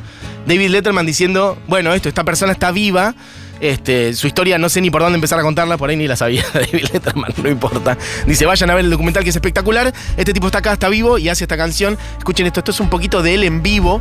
David 0.47 0.71
Letterman 0.71 1.05
diciendo, 1.07 1.59
bueno, 1.67 1.93
esto, 1.93 2.09
esta 2.09 2.23
persona 2.23 2.53
está 2.53 2.71
viva. 2.71 3.15
Este, 3.61 4.15
su 4.15 4.27
historia 4.27 4.59
no 4.59 4.69
sé 4.69 4.81
ni 4.81 4.91
por 4.91 5.03
dónde 5.03 5.17
empezar 5.17 5.39
a 5.39 5.43
contarla, 5.43 5.77
por 5.77 5.89
ahí 5.91 5.97
ni 5.97 6.09
la 6.09 6.17
sabía 6.17 6.45
David 6.55 6.87
Letterman, 6.93 7.33
no 7.43 7.49
importa. 7.49 7.99
Dice, 8.27 8.47
vayan 8.47 8.71
a 8.71 8.75
ver 8.75 8.85
el 8.85 8.91
documental 8.91 9.25
que 9.25 9.31
es 9.31 9.37
espectacular. 9.37 9.93
Este 10.17 10.33
tipo 10.33 10.47
está 10.47 10.59
acá, 10.59 10.73
está 10.73 10.89
vivo 10.89 11.19
y 11.19 11.29
hace 11.29 11.45
esta 11.45 11.57
canción. 11.57 11.99
Escuchen 12.19 12.47
esto, 12.47 12.61
esto 12.61 12.71
es 12.71 12.79
un 12.79 12.91
poquito 12.91 13.23
de 13.23 13.35
él 13.35 13.43
en 13.43 13.63
vivo, 13.63 14.01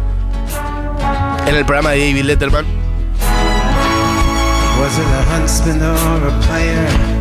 en 1.47 1.55
el 1.55 1.65
programa 1.65 1.91
de 1.91 1.99
David 2.07 2.23
Letterman. 2.25 2.65
Was 4.79 4.97
it 4.97 5.05
a 5.81 7.20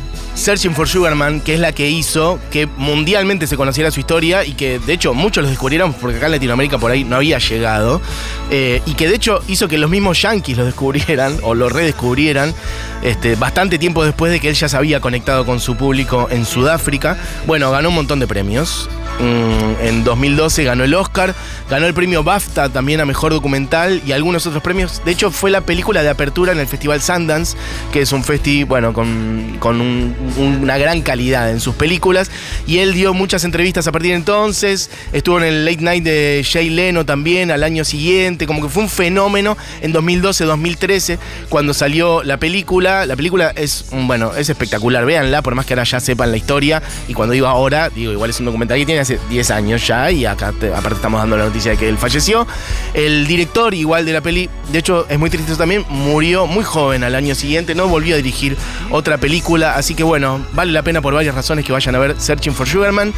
Searching 0.33 0.73
for 0.73 0.87
Sugarman, 0.87 1.41
que 1.41 1.53
es 1.53 1.59
la 1.59 1.71
que 1.71 1.89
hizo 1.89 2.39
que 2.51 2.65
mundialmente 2.65 3.47
se 3.47 3.57
conociera 3.57 3.91
su 3.91 3.99
historia 3.99 4.45
y 4.45 4.53
que 4.53 4.79
de 4.79 4.93
hecho 4.93 5.13
muchos 5.13 5.43
lo 5.43 5.49
descubrieron 5.49 5.93
porque 5.93 6.17
acá 6.17 6.27
en 6.27 6.33
Latinoamérica 6.33 6.77
por 6.77 6.91
ahí 6.91 7.03
no 7.03 7.17
había 7.17 7.37
llegado 7.37 8.01
eh, 8.49 8.81
y 8.85 8.93
que 8.93 9.07
de 9.07 9.15
hecho 9.15 9.43
hizo 9.47 9.67
que 9.67 9.77
los 9.77 9.89
mismos 9.89 10.21
yankees 10.21 10.57
lo 10.57 10.65
descubrieran 10.65 11.37
o 11.43 11.53
lo 11.53 11.69
redescubrieran 11.69 12.53
este, 13.03 13.35
bastante 13.35 13.77
tiempo 13.77 14.03
después 14.03 14.31
de 14.31 14.39
que 14.39 14.49
él 14.49 14.55
ya 14.55 14.69
se 14.69 14.77
había 14.77 14.99
conectado 14.99 15.45
con 15.45 15.59
su 15.59 15.75
público 15.75 16.27
en 16.31 16.45
Sudáfrica. 16.45 17.17
Bueno, 17.45 17.71
ganó 17.71 17.89
un 17.89 17.95
montón 17.95 18.19
de 18.19 18.27
premios. 18.27 18.89
Mm, 19.21 19.85
en 19.85 20.03
2012 20.03 20.63
ganó 20.63 20.83
el 20.83 20.93
Oscar, 20.95 21.35
ganó 21.69 21.85
el 21.85 21.93
premio 21.93 22.23
BAFTA 22.23 22.69
también 22.69 23.01
a 23.01 23.05
Mejor 23.05 23.31
Documental 23.33 24.01
y 24.05 24.13
algunos 24.13 24.47
otros 24.47 24.63
premios. 24.63 25.01
De 25.05 25.11
hecho, 25.11 25.29
fue 25.29 25.51
la 25.51 25.61
película 25.61 26.01
de 26.01 26.09
apertura 26.09 26.51
en 26.53 26.59
el 26.59 26.65
Festival 26.67 27.01
Sundance, 27.01 27.55
que 27.93 28.01
es 28.01 28.11
un 28.13 28.23
festival, 28.23 28.65
bueno, 28.65 28.93
con, 28.93 29.57
con 29.59 29.79
un- 29.79 30.15
una 30.61 30.77
gran 30.79 31.01
calidad 31.01 31.51
en 31.51 31.59
sus 31.59 31.75
películas. 31.75 32.31
Y 32.65 32.79
él 32.79 32.93
dio 32.93 33.13
muchas 33.13 33.43
entrevistas 33.43 33.85
a 33.87 33.91
partir 33.91 34.11
de 34.11 34.17
entonces. 34.17 34.89
Estuvo 35.13 35.37
en 35.37 35.43
el 35.43 35.65
Late 35.65 35.81
Night 35.81 36.03
de 36.03 36.45
Jay 36.49 36.69
Leno 36.71 37.05
también 37.05 37.51
al 37.51 37.63
año 37.63 37.85
siguiente. 37.85 38.47
Como 38.47 38.61
que 38.63 38.69
fue 38.69 38.81
un 38.83 38.89
fenómeno 38.89 39.55
en 39.81 39.93
2012-2013 39.93 41.19
cuando 41.49 41.73
salió 41.75 42.23
la 42.23 42.37
película. 42.37 43.05
La 43.05 43.15
película 43.15 43.51
es, 43.55 43.85
bueno, 43.91 44.31
es 44.35 44.49
espectacular. 44.49 45.05
Véanla, 45.05 45.41
por 45.43 45.53
más 45.53 45.65
que 45.67 45.73
ahora 45.73 45.83
ya 45.83 45.99
sepan 45.99 46.31
la 46.31 46.37
historia. 46.37 46.81
Y 47.07 47.13
cuando 47.13 47.33
digo 47.33 47.45
ahora, 47.47 47.89
digo, 47.89 48.11
igual 48.11 48.29
es 48.31 48.39
un 48.39 48.45
documental 48.47 48.77
que 48.79 48.85
tiene 48.87 49.01
hace 49.01 49.10
10 49.29 49.51
años 49.51 49.85
ya. 49.87 50.11
Y 50.11 50.25
acá 50.25 50.53
te- 50.57 50.73
aparte 50.73 50.95
estamos 50.95 51.19
dando 51.21 51.37
la 51.37 51.45
noticia 51.45 51.71
de 51.71 51.77
que 51.77 51.89
él 51.89 51.97
falleció. 51.97 52.47
El 52.93 53.27
director, 53.27 53.73
igual 53.73 54.05
de 54.05 54.13
la 54.13 54.21
peli, 54.21 54.49
de 54.71 54.79
hecho 54.79 55.05
es 55.09 55.17
muy 55.19 55.29
triste 55.29 55.55
también, 55.55 55.85
murió 55.89 56.47
muy 56.47 56.63
joven 56.63 57.03
al 57.03 57.15
año 57.15 57.35
siguiente. 57.35 57.75
No 57.75 57.87
volvió 57.87 58.15
a 58.15 58.17
dirigir 58.17 58.57
otra 58.89 59.17
película. 59.17 59.75
Así 59.75 59.95
que 59.95 60.03
bueno, 60.03 60.45
vale 60.53 60.71
la 60.71 60.83
pena 60.83 61.01
por 61.01 61.13
varias 61.13 61.35
razones 61.35 61.65
que 61.65 61.71
vayan 61.71 61.95
a 61.95 61.99
ver 61.99 62.15
Searching 62.19 62.53
for 62.53 62.67
Sugarman. 62.67 63.13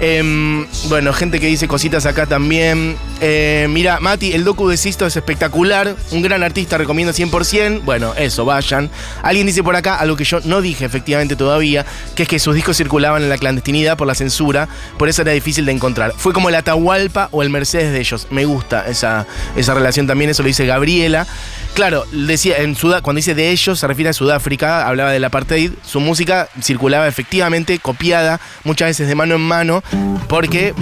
Em, 0.00 0.66
bueno, 0.88 1.12
gente 1.12 1.38
que 1.40 1.46
dice 1.46 1.68
cositas 1.68 2.06
acá 2.06 2.24
también. 2.26 2.96
Eh, 3.20 3.66
mira, 3.68 4.00
Mati, 4.00 4.32
el 4.32 4.44
docu 4.44 4.66
de 4.68 4.76
Sisto 4.76 5.04
es 5.06 5.14
espectacular. 5.16 5.94
Un 6.12 6.22
gran 6.22 6.42
artista, 6.42 6.78
recomiendo 6.78 7.12
100%. 7.12 7.82
Bueno, 7.84 8.14
eso, 8.16 8.44
vayan. 8.46 8.90
Alguien 9.22 9.46
dice 9.46 9.62
por 9.62 9.76
acá 9.76 9.96
algo 9.96 10.16
que 10.16 10.24
yo 10.24 10.40
no 10.44 10.62
dije 10.62 10.84
efectivamente 10.86 11.36
todavía, 11.36 11.84
que 12.14 12.22
es 12.22 12.28
que 12.28 12.38
sus 12.38 12.54
discos 12.54 12.76
circulaban 12.78 13.22
en 13.22 13.28
la 13.28 13.36
clandestinidad 13.36 13.96
por 13.98 14.06
la 14.06 14.14
censura, 14.14 14.68
por 14.98 15.08
eso 15.08 15.19
era 15.22 15.32
difícil 15.32 15.64
de 15.66 15.72
encontrar. 15.72 16.12
Fue 16.16 16.32
como 16.32 16.48
el 16.48 16.54
Atahualpa 16.54 17.28
o 17.32 17.42
el 17.42 17.50
Mercedes 17.50 17.92
de 17.92 18.00
ellos. 18.00 18.26
Me 18.30 18.44
gusta 18.44 18.86
esa, 18.88 19.26
esa 19.56 19.74
relación 19.74 20.06
también, 20.06 20.30
eso 20.30 20.42
lo 20.42 20.48
dice 20.48 20.66
Gabriela. 20.66 21.26
Claro, 21.74 22.04
decía, 22.12 22.58
en 22.58 22.74
Sudá- 22.76 23.00
cuando 23.00 23.18
dice 23.18 23.34
de 23.34 23.50
ellos 23.50 23.78
se 23.78 23.86
refiere 23.86 24.10
a 24.10 24.12
Sudáfrica, 24.12 24.86
hablaba 24.88 25.12
del 25.12 25.24
apartheid, 25.24 25.72
su 25.86 26.00
música 26.00 26.48
circulaba 26.62 27.06
efectivamente 27.06 27.78
copiada, 27.78 28.40
muchas 28.64 28.88
veces 28.88 29.08
de 29.08 29.14
mano 29.14 29.36
en 29.36 29.40
mano, 29.42 29.82
porque 30.28 30.74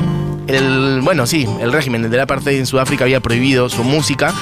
el, 0.46 1.00
bueno, 1.02 1.26
sí, 1.26 1.46
el 1.60 1.72
régimen 1.72 2.10
del 2.10 2.20
apartheid 2.20 2.58
en 2.58 2.66
Sudáfrica 2.66 3.04
había 3.04 3.20
prohibido 3.20 3.68
su 3.68 3.84
música. 3.84 4.32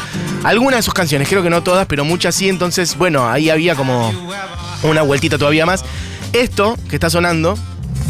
Algunas 0.44 0.78
de 0.78 0.82
sus 0.84 0.94
canciones, 0.94 1.28
creo 1.28 1.42
que 1.42 1.50
no 1.50 1.64
todas, 1.64 1.86
pero 1.86 2.04
muchas 2.04 2.36
sí, 2.36 2.48
entonces, 2.48 2.96
bueno, 2.96 3.28
ahí 3.28 3.50
había 3.50 3.74
como 3.74 4.12
una 4.84 5.02
vueltita 5.02 5.38
todavía 5.38 5.66
más. 5.66 5.84
Esto 6.32 6.76
que 6.88 6.94
está 6.96 7.10
sonando 7.10 7.58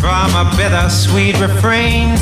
From 0.01 0.37
a 0.37 0.45
bittersweet 0.57 1.37
refrain. 1.39 2.15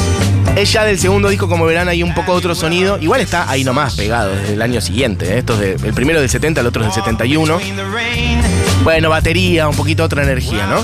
es 0.57 0.73
ya 0.73 0.85
del 0.85 0.99
segundo 0.99 1.29
disco, 1.29 1.49
como 1.49 1.65
verán, 1.67 1.89
hay 1.89 2.03
un 2.03 2.15
poco 2.15 2.33
otro 2.33 2.55
sonido. 2.55 2.99
Igual 3.01 3.21
está 3.21 3.51
ahí 3.51 3.65
nomás 3.65 3.95
pegado, 3.95 4.31
desde 4.35 4.55
el 4.55 4.63
año 4.63 4.81
siguiente. 4.81 5.35
¿eh? 5.35 5.39
Esto 5.39 5.55
es 5.55 5.81
de- 5.83 5.89
el 5.89 5.95
primero 5.95 6.21
del 6.21 6.31
70, 6.31 6.61
el 6.61 6.67
otro 6.69 6.83
es 6.83 6.89
del 6.89 6.95
71. 6.95 7.57
Between 7.59 7.77
the 7.77 7.85
rain. 7.85 8.41
Bueno, 8.85 9.11
batería, 9.11 9.69
un 9.69 9.77
poquito 9.77 10.05
otra 10.05 10.23
energía, 10.23 10.67
¿no? 10.67 10.77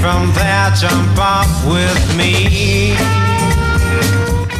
From 0.00 0.32
there 0.32 0.70
jump 0.76 1.18
off 1.18 1.64
with 1.66 2.16
me. 2.16 2.94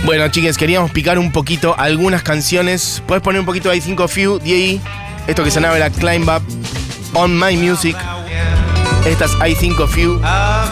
Bueno, 0.09 0.27
chicas, 0.29 0.57
queríamos 0.57 0.91
picar 0.91 1.19
un 1.19 1.33
poquito 1.33 1.79
algunas 1.79 2.23
canciones. 2.23 3.03
Puedes 3.07 3.23
poner 3.23 3.41
un 3.41 3.45
poquito 3.45 3.69
de 3.69 3.77
I5 3.77 4.09
Few, 4.09 4.39
DI. 4.39 4.81
Esto 5.27 5.45
que 5.45 5.51
sonaba 5.51 5.77
era 5.77 5.91
Climb 5.91 6.27
Up 6.27 6.43
on 7.13 7.39
My 7.39 7.55
Music. 7.59 7.95
Estas 9.05 9.33
I5 9.33 9.87
Few. 9.87 10.15
Of. 10.15 10.71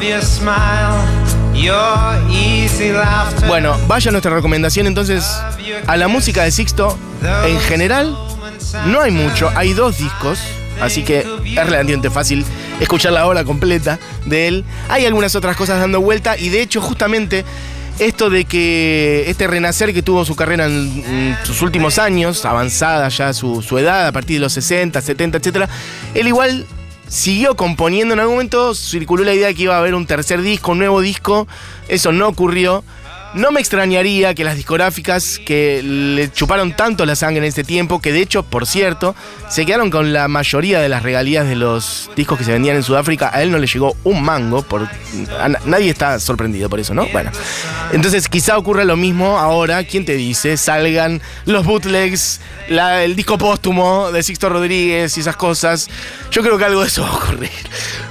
Bueno, 3.46 3.76
vaya 3.86 4.10
nuestra 4.10 4.32
recomendación 4.32 4.86
entonces 4.86 5.22
a 5.86 5.98
la 5.98 6.08
música 6.08 6.44
de 6.44 6.50
Sixto. 6.50 6.98
En 7.44 7.60
general, 7.60 8.16
no 8.86 9.02
hay 9.02 9.10
mucho. 9.10 9.52
Hay 9.54 9.74
dos 9.74 9.98
discos. 9.98 10.38
Así 10.80 11.04
que 11.04 11.18
es 11.18 11.56
relativamente 11.56 12.08
fácil 12.08 12.42
escuchar 12.80 13.12
la 13.12 13.26
obra 13.26 13.44
completa 13.44 13.98
de 14.24 14.48
él. 14.48 14.64
Hay 14.88 15.04
algunas 15.04 15.34
otras 15.34 15.58
cosas 15.58 15.78
dando 15.78 16.00
vuelta. 16.00 16.38
Y 16.38 16.48
de 16.48 16.62
hecho, 16.62 16.80
justamente, 16.80 17.44
esto 17.98 18.30
de 18.30 18.44
que 18.44 19.24
este 19.28 19.46
renacer 19.46 19.94
que 19.94 20.02
tuvo 20.02 20.24
su 20.24 20.36
carrera 20.36 20.66
en, 20.66 21.36
sus 21.44 21.62
últimos 21.62 21.98
años, 21.98 22.44
avanzada 22.44 23.08
ya 23.08 23.32
su, 23.32 23.62
edad, 23.78 24.06
a 24.06 24.12
partir 24.12 24.36
de 24.36 24.40
los 24.40 24.52
60, 24.52 25.00
70, 25.00 25.38
etcétera, 25.38 25.68
él 26.14 26.26
igual 26.26 26.66
siguió 27.08 27.56
componiendo. 27.56 28.14
En 28.14 28.20
algún 28.20 28.36
momento 28.36 28.74
circuló 28.74 29.24
la 29.24 29.34
idea 29.34 29.48
de 29.48 29.54
que 29.54 29.62
iba 29.62 29.76
a 29.76 29.78
haber 29.78 29.94
un 29.94 30.06
tercer 30.06 30.42
disco, 30.42 30.72
un 30.72 30.78
nuevo 30.78 31.00
disco. 31.00 31.48
Eso 31.88 32.12
no 32.12 32.28
ocurrió. 32.28 32.84
No 33.36 33.50
me 33.50 33.60
extrañaría 33.60 34.34
que 34.34 34.44
las 34.44 34.56
discográficas 34.56 35.38
que 35.44 35.82
le 35.82 36.32
chuparon 36.32 36.74
tanto 36.74 37.04
la 37.04 37.14
sangre 37.14 37.40
en 37.40 37.44
este 37.44 37.64
tiempo, 37.64 38.00
que 38.00 38.10
de 38.10 38.22
hecho, 38.22 38.42
por 38.42 38.66
cierto, 38.66 39.14
se 39.50 39.66
quedaron 39.66 39.90
con 39.90 40.14
la 40.14 40.26
mayoría 40.26 40.80
de 40.80 40.88
las 40.88 41.02
regalías 41.02 41.46
de 41.46 41.54
los 41.54 42.10
discos 42.16 42.38
que 42.38 42.44
se 42.44 42.52
vendían 42.52 42.76
en 42.76 42.82
Sudáfrica, 42.82 43.30
a 43.30 43.42
él 43.42 43.50
no 43.50 43.58
le 43.58 43.66
llegó 43.66 43.94
un 44.04 44.22
mango, 44.22 44.62
por, 44.62 44.88
nadie 45.66 45.90
está 45.90 46.18
sorprendido 46.18 46.70
por 46.70 46.80
eso, 46.80 46.94
¿no? 46.94 47.06
Bueno, 47.12 47.30
entonces 47.92 48.26
quizá 48.26 48.56
ocurra 48.56 48.84
lo 48.84 48.96
mismo 48.96 49.38
ahora, 49.38 49.84
¿quién 49.84 50.06
te 50.06 50.14
dice? 50.14 50.56
Salgan 50.56 51.20
los 51.44 51.66
bootlegs, 51.66 52.40
el 52.68 53.16
disco 53.16 53.36
póstumo 53.36 54.12
de 54.12 54.22
Sixto 54.22 54.48
Rodríguez 54.48 55.14
y 55.18 55.20
esas 55.20 55.36
cosas. 55.36 55.90
Yo 56.30 56.42
creo 56.42 56.56
que 56.56 56.64
algo 56.64 56.80
de 56.80 56.88
eso 56.88 57.02
va 57.02 57.10
a 57.10 57.16
ocurrir. 57.16 57.50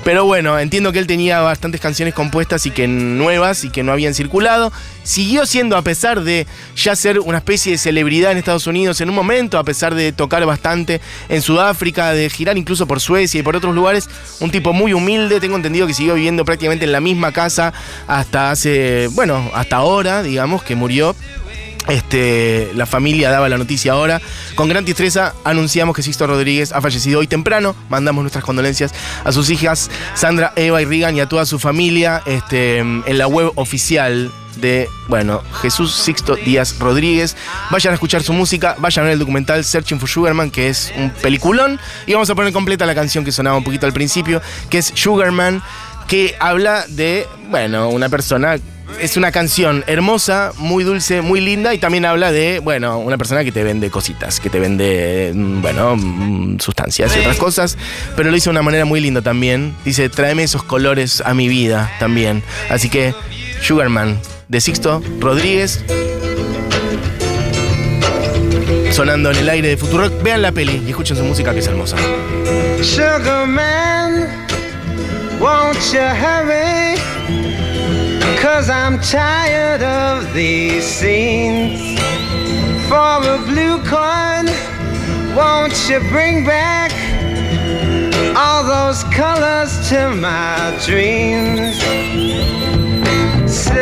Pero 0.04 0.26
bueno, 0.26 0.60
entiendo 0.60 0.92
que 0.92 1.00
él 1.00 1.08
tenía 1.08 1.42
bastantes 1.42 1.82
canciones 1.82 2.14
compuestas 2.14 2.66
y 2.68 2.72
que 2.72 2.88
nuevas 2.88 3.64
y 3.64 3.72
que 3.72 3.82
no 3.82 3.92
habían 3.92 4.14
circulado. 4.14 4.72
Siguió 5.15 5.45
siendo, 5.45 5.78
a 5.78 5.82
pesar 5.82 6.25
de 6.25 6.45
ya 6.75 6.93
ser 6.93 7.21
una 7.21 7.38
especie 7.38 7.71
de 7.71 7.78
celebridad 7.78 8.34
en 8.34 8.38
Estados 8.38 8.67
Unidos 8.67 8.99
en 8.99 9.08
un 9.08 9.15
momento, 9.15 9.58
a 9.58 9.63
pesar 9.63 9.95
de 9.95 10.12
tocar 10.12 10.45
bastante 10.45 10.99
en 11.30 11.41
Sudáfrica, 11.41 12.12
de 12.12 12.30
girar 12.30 12.58
incluso 12.58 12.86
por 12.86 12.99
Suecia 12.99 13.39
y 13.39 13.41
por 13.41 13.56
otros 13.56 13.73
lugares, 13.73 14.10
un 14.41 14.51
tipo 14.51 14.73
muy 14.73 14.91
humilde. 14.91 15.39
Tengo 15.39 15.56
entendido 15.56 15.88
que 15.88 15.93
siguió 15.93 16.15
viviendo 16.15 16.43
prácticamente 16.43 16.84
en 16.84 16.91
la 16.91 16.99
misma 16.99 17.32
casa 17.32 17.71
hasta 18.08 18.51
hace, 18.51 19.08
bueno, 19.13 19.49
hasta 19.54 19.78
ahora, 19.78 20.21
digamos, 20.21 20.63
que 20.63 20.75
murió. 20.75 21.15
Este, 21.88 22.71
la 22.75 22.86
familia 22.86 23.30
daba 23.30 23.47
la 23.47 23.58
noticia 23.58 23.93
ahora. 23.93 24.21
Con 24.56 24.67
gran 24.67 24.84
tristeza 24.84 25.34
anunciamos 25.45 25.95
que 25.95 26.04
Sixto 26.04 26.28
Rodríguez 26.28 26.73
ha 26.73 26.82
fallecido 26.82 27.21
hoy 27.21 27.28
temprano. 27.28 27.73
Mandamos 27.88 28.21
nuestras 28.21 28.43
condolencias 28.43 28.93
a 29.23 29.32
sus 29.32 29.49
hijas, 29.49 29.89
Sandra, 30.13 30.51
Eva 30.58 30.82
y 30.82 30.86
Regan, 30.86 31.15
y 31.15 31.21
a 31.21 31.30
toda 31.30 31.45
su 31.45 31.58
familia 31.58 32.21
este, 32.25 32.80
en 32.80 33.17
la 33.17 33.28
web 33.28 33.54
oficial 33.56 34.30
de, 34.60 34.89
bueno, 35.08 35.41
Jesús 35.62 35.94
Sixto 35.94 36.36
Díaz 36.36 36.78
Rodríguez. 36.80 37.36
Vayan 37.72 37.91
a 37.91 37.96
escuchar 37.96 38.24
su 38.24 38.34
música, 38.34 38.76
vayan 38.80 39.04
a 39.04 39.06
ver 39.06 39.13
el 39.13 39.20
documental 39.20 39.63
Searching 39.63 40.00
for 40.00 40.10
Sugarman, 40.10 40.52
que 40.52 40.70
es 40.70 40.94
un 40.98 41.10
peliculón. 41.10 41.80
Y 42.08 42.13
vamos 42.13 42.30
a 42.30 42.36
poner 42.36 42.54
completa 42.54 42.86
la 42.86 42.96
canción 42.96 43.24
que 43.24 43.32
sonaba 43.32 43.58
un 43.58 43.63
poquito 43.63 43.86
al 43.86 43.94
principio, 43.94 44.41
que 44.70 44.80
es 44.80 44.91
Sugarman, 44.96 45.62
que 46.08 46.36
habla 46.39 46.86
de, 46.88 47.28
bueno, 47.50 47.89
una 47.89 48.10
persona 48.10 48.58
es 49.00 49.18
una 49.18 49.32
canción 49.32 49.84
hermosa, 49.88 50.52
muy 50.58 50.84
dulce, 50.84 51.22
muy 51.22 51.41
linda 51.41 51.74
y 51.74 51.80
también 51.80 52.06
habla 52.06 52.32
de, 52.32 52.60
bueno, 52.60 53.00
una 53.00 53.18
persona 53.18 53.44
que 53.44 53.52
te 53.52 53.63
vende 53.63 53.89
cositas, 53.89 54.39
que 54.39 54.50
te 54.50 54.60
vende, 54.60 55.32
mm, 55.34 55.62
bueno, 55.62 55.96
mm, 55.96 56.60
sustancias 56.60 57.15
y 57.15 57.20
otras 57.20 57.38
cosas, 57.38 57.78
pero 58.15 58.30
lo 58.30 58.38
hizo 58.38 58.50
de 58.50 58.52
una 58.52 58.62
manera 58.62 58.86
muy 58.86 59.02
linda 59.02 59.22
también. 59.22 59.76
Dice, 59.84 60.10
tráeme 60.10 60.44
esos 60.44 60.63
colores 60.63 61.22
a 61.26 61.34
mi 61.34 61.48
vida 61.48 61.91
también. 62.00 62.44
Así 62.70 62.89
que, 62.89 63.13
Sugarman, 63.62 64.20
de 64.48 64.62
Sixto 64.62 65.02
Rodríguez, 65.20 65.84
sonando 68.91 69.32
en 69.32 69.38
el 69.38 69.50
aire 69.50 69.70
de 69.70 69.78
Futuro. 69.78 70.10
Vean 70.24 70.41
la 70.41 70.52
peli 70.52 70.82
y 70.86 70.89
escuchen 70.89 71.18
su 71.18 71.24
música 71.24 71.54
que 71.54 71.60
es 71.60 71.68
hermosa. 71.68 71.98
Sugar 72.82 73.48
man, 73.48 74.28
won't 75.39 75.78
you 75.91 76.00
hurry? 76.00 76.96
Cause 78.41 78.70
I'm 78.70 79.00
tired 79.00 79.82
of 79.82 80.34
these 80.34 80.84
scenes. 80.84 82.00
For 82.88 82.96
a 82.96 83.39
blue 83.48 83.80
coin, 83.84 84.46
won't 85.36 85.74
you 85.89 86.00
bring 86.12 86.46
back 86.46 86.91
all 88.38 88.63
those 88.63 89.04
colors 89.06 89.89
to 89.89 90.10
my 90.15 90.78
dreams? 90.86 92.64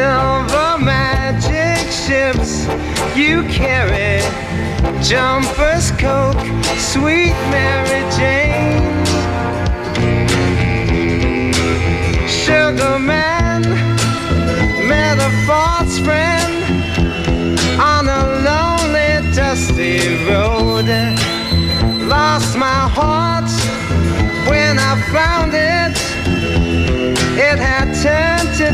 Silver 0.04 0.84
magic 0.84 1.90
ships 1.90 2.68
you 3.16 3.42
carry, 3.44 4.20
jumpers, 5.02 5.92
coke, 5.92 6.46
sweet 6.78 7.32
Mary 7.50 8.04
Jane. 8.12 8.93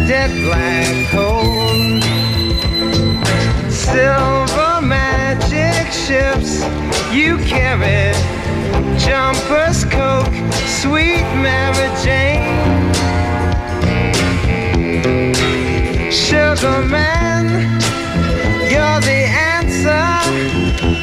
Dead 0.09 0.31
black 0.43 1.05
coal. 1.11 2.01
Silver 3.69 4.81
magic 4.81 5.85
ships 5.93 6.63
you 7.13 7.37
carry, 7.45 8.11
jumpers, 8.97 9.85
coke, 9.85 10.33
sweet 10.81 11.21
Mary 11.45 11.89
Jane. 12.03 12.91
Sugar 16.11 16.81
man, 16.87 17.45
you're 18.71 19.01
the 19.11 19.21
answer 19.53 20.09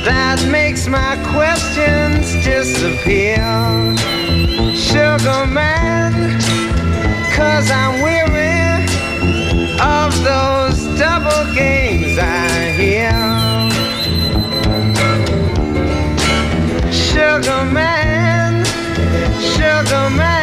that 0.05 0.45
makes 0.51 0.89
my 0.89 1.15
questions 1.33 2.45
disappear. 2.45 3.39
Sugar 4.75 5.47
man, 5.47 6.41
cause 7.37 7.71
I'm 7.71 8.03
weary 8.03 8.26
those 10.25 10.85
double 10.99 11.55
games 11.55 12.19
I 12.19 12.73
hear. 12.79 13.13
Sugar 16.93 17.65
man, 17.73 18.65
sugar 19.39 20.11
man, 20.11 20.36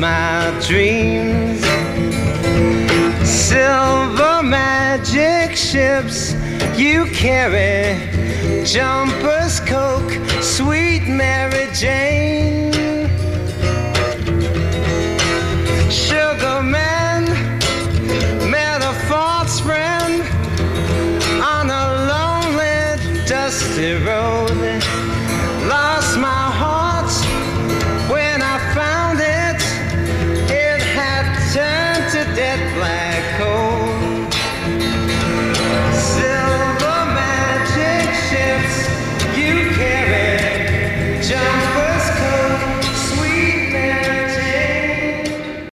my 0.00 0.50
dreams? 0.66 1.60
Silver 3.28 4.42
magic 4.42 5.54
ships 5.54 6.32
you 6.78 7.04
carry, 7.12 8.00
jumpers, 8.64 9.60
coke, 9.60 10.12
sweet 10.40 11.06
Mary 11.06 11.68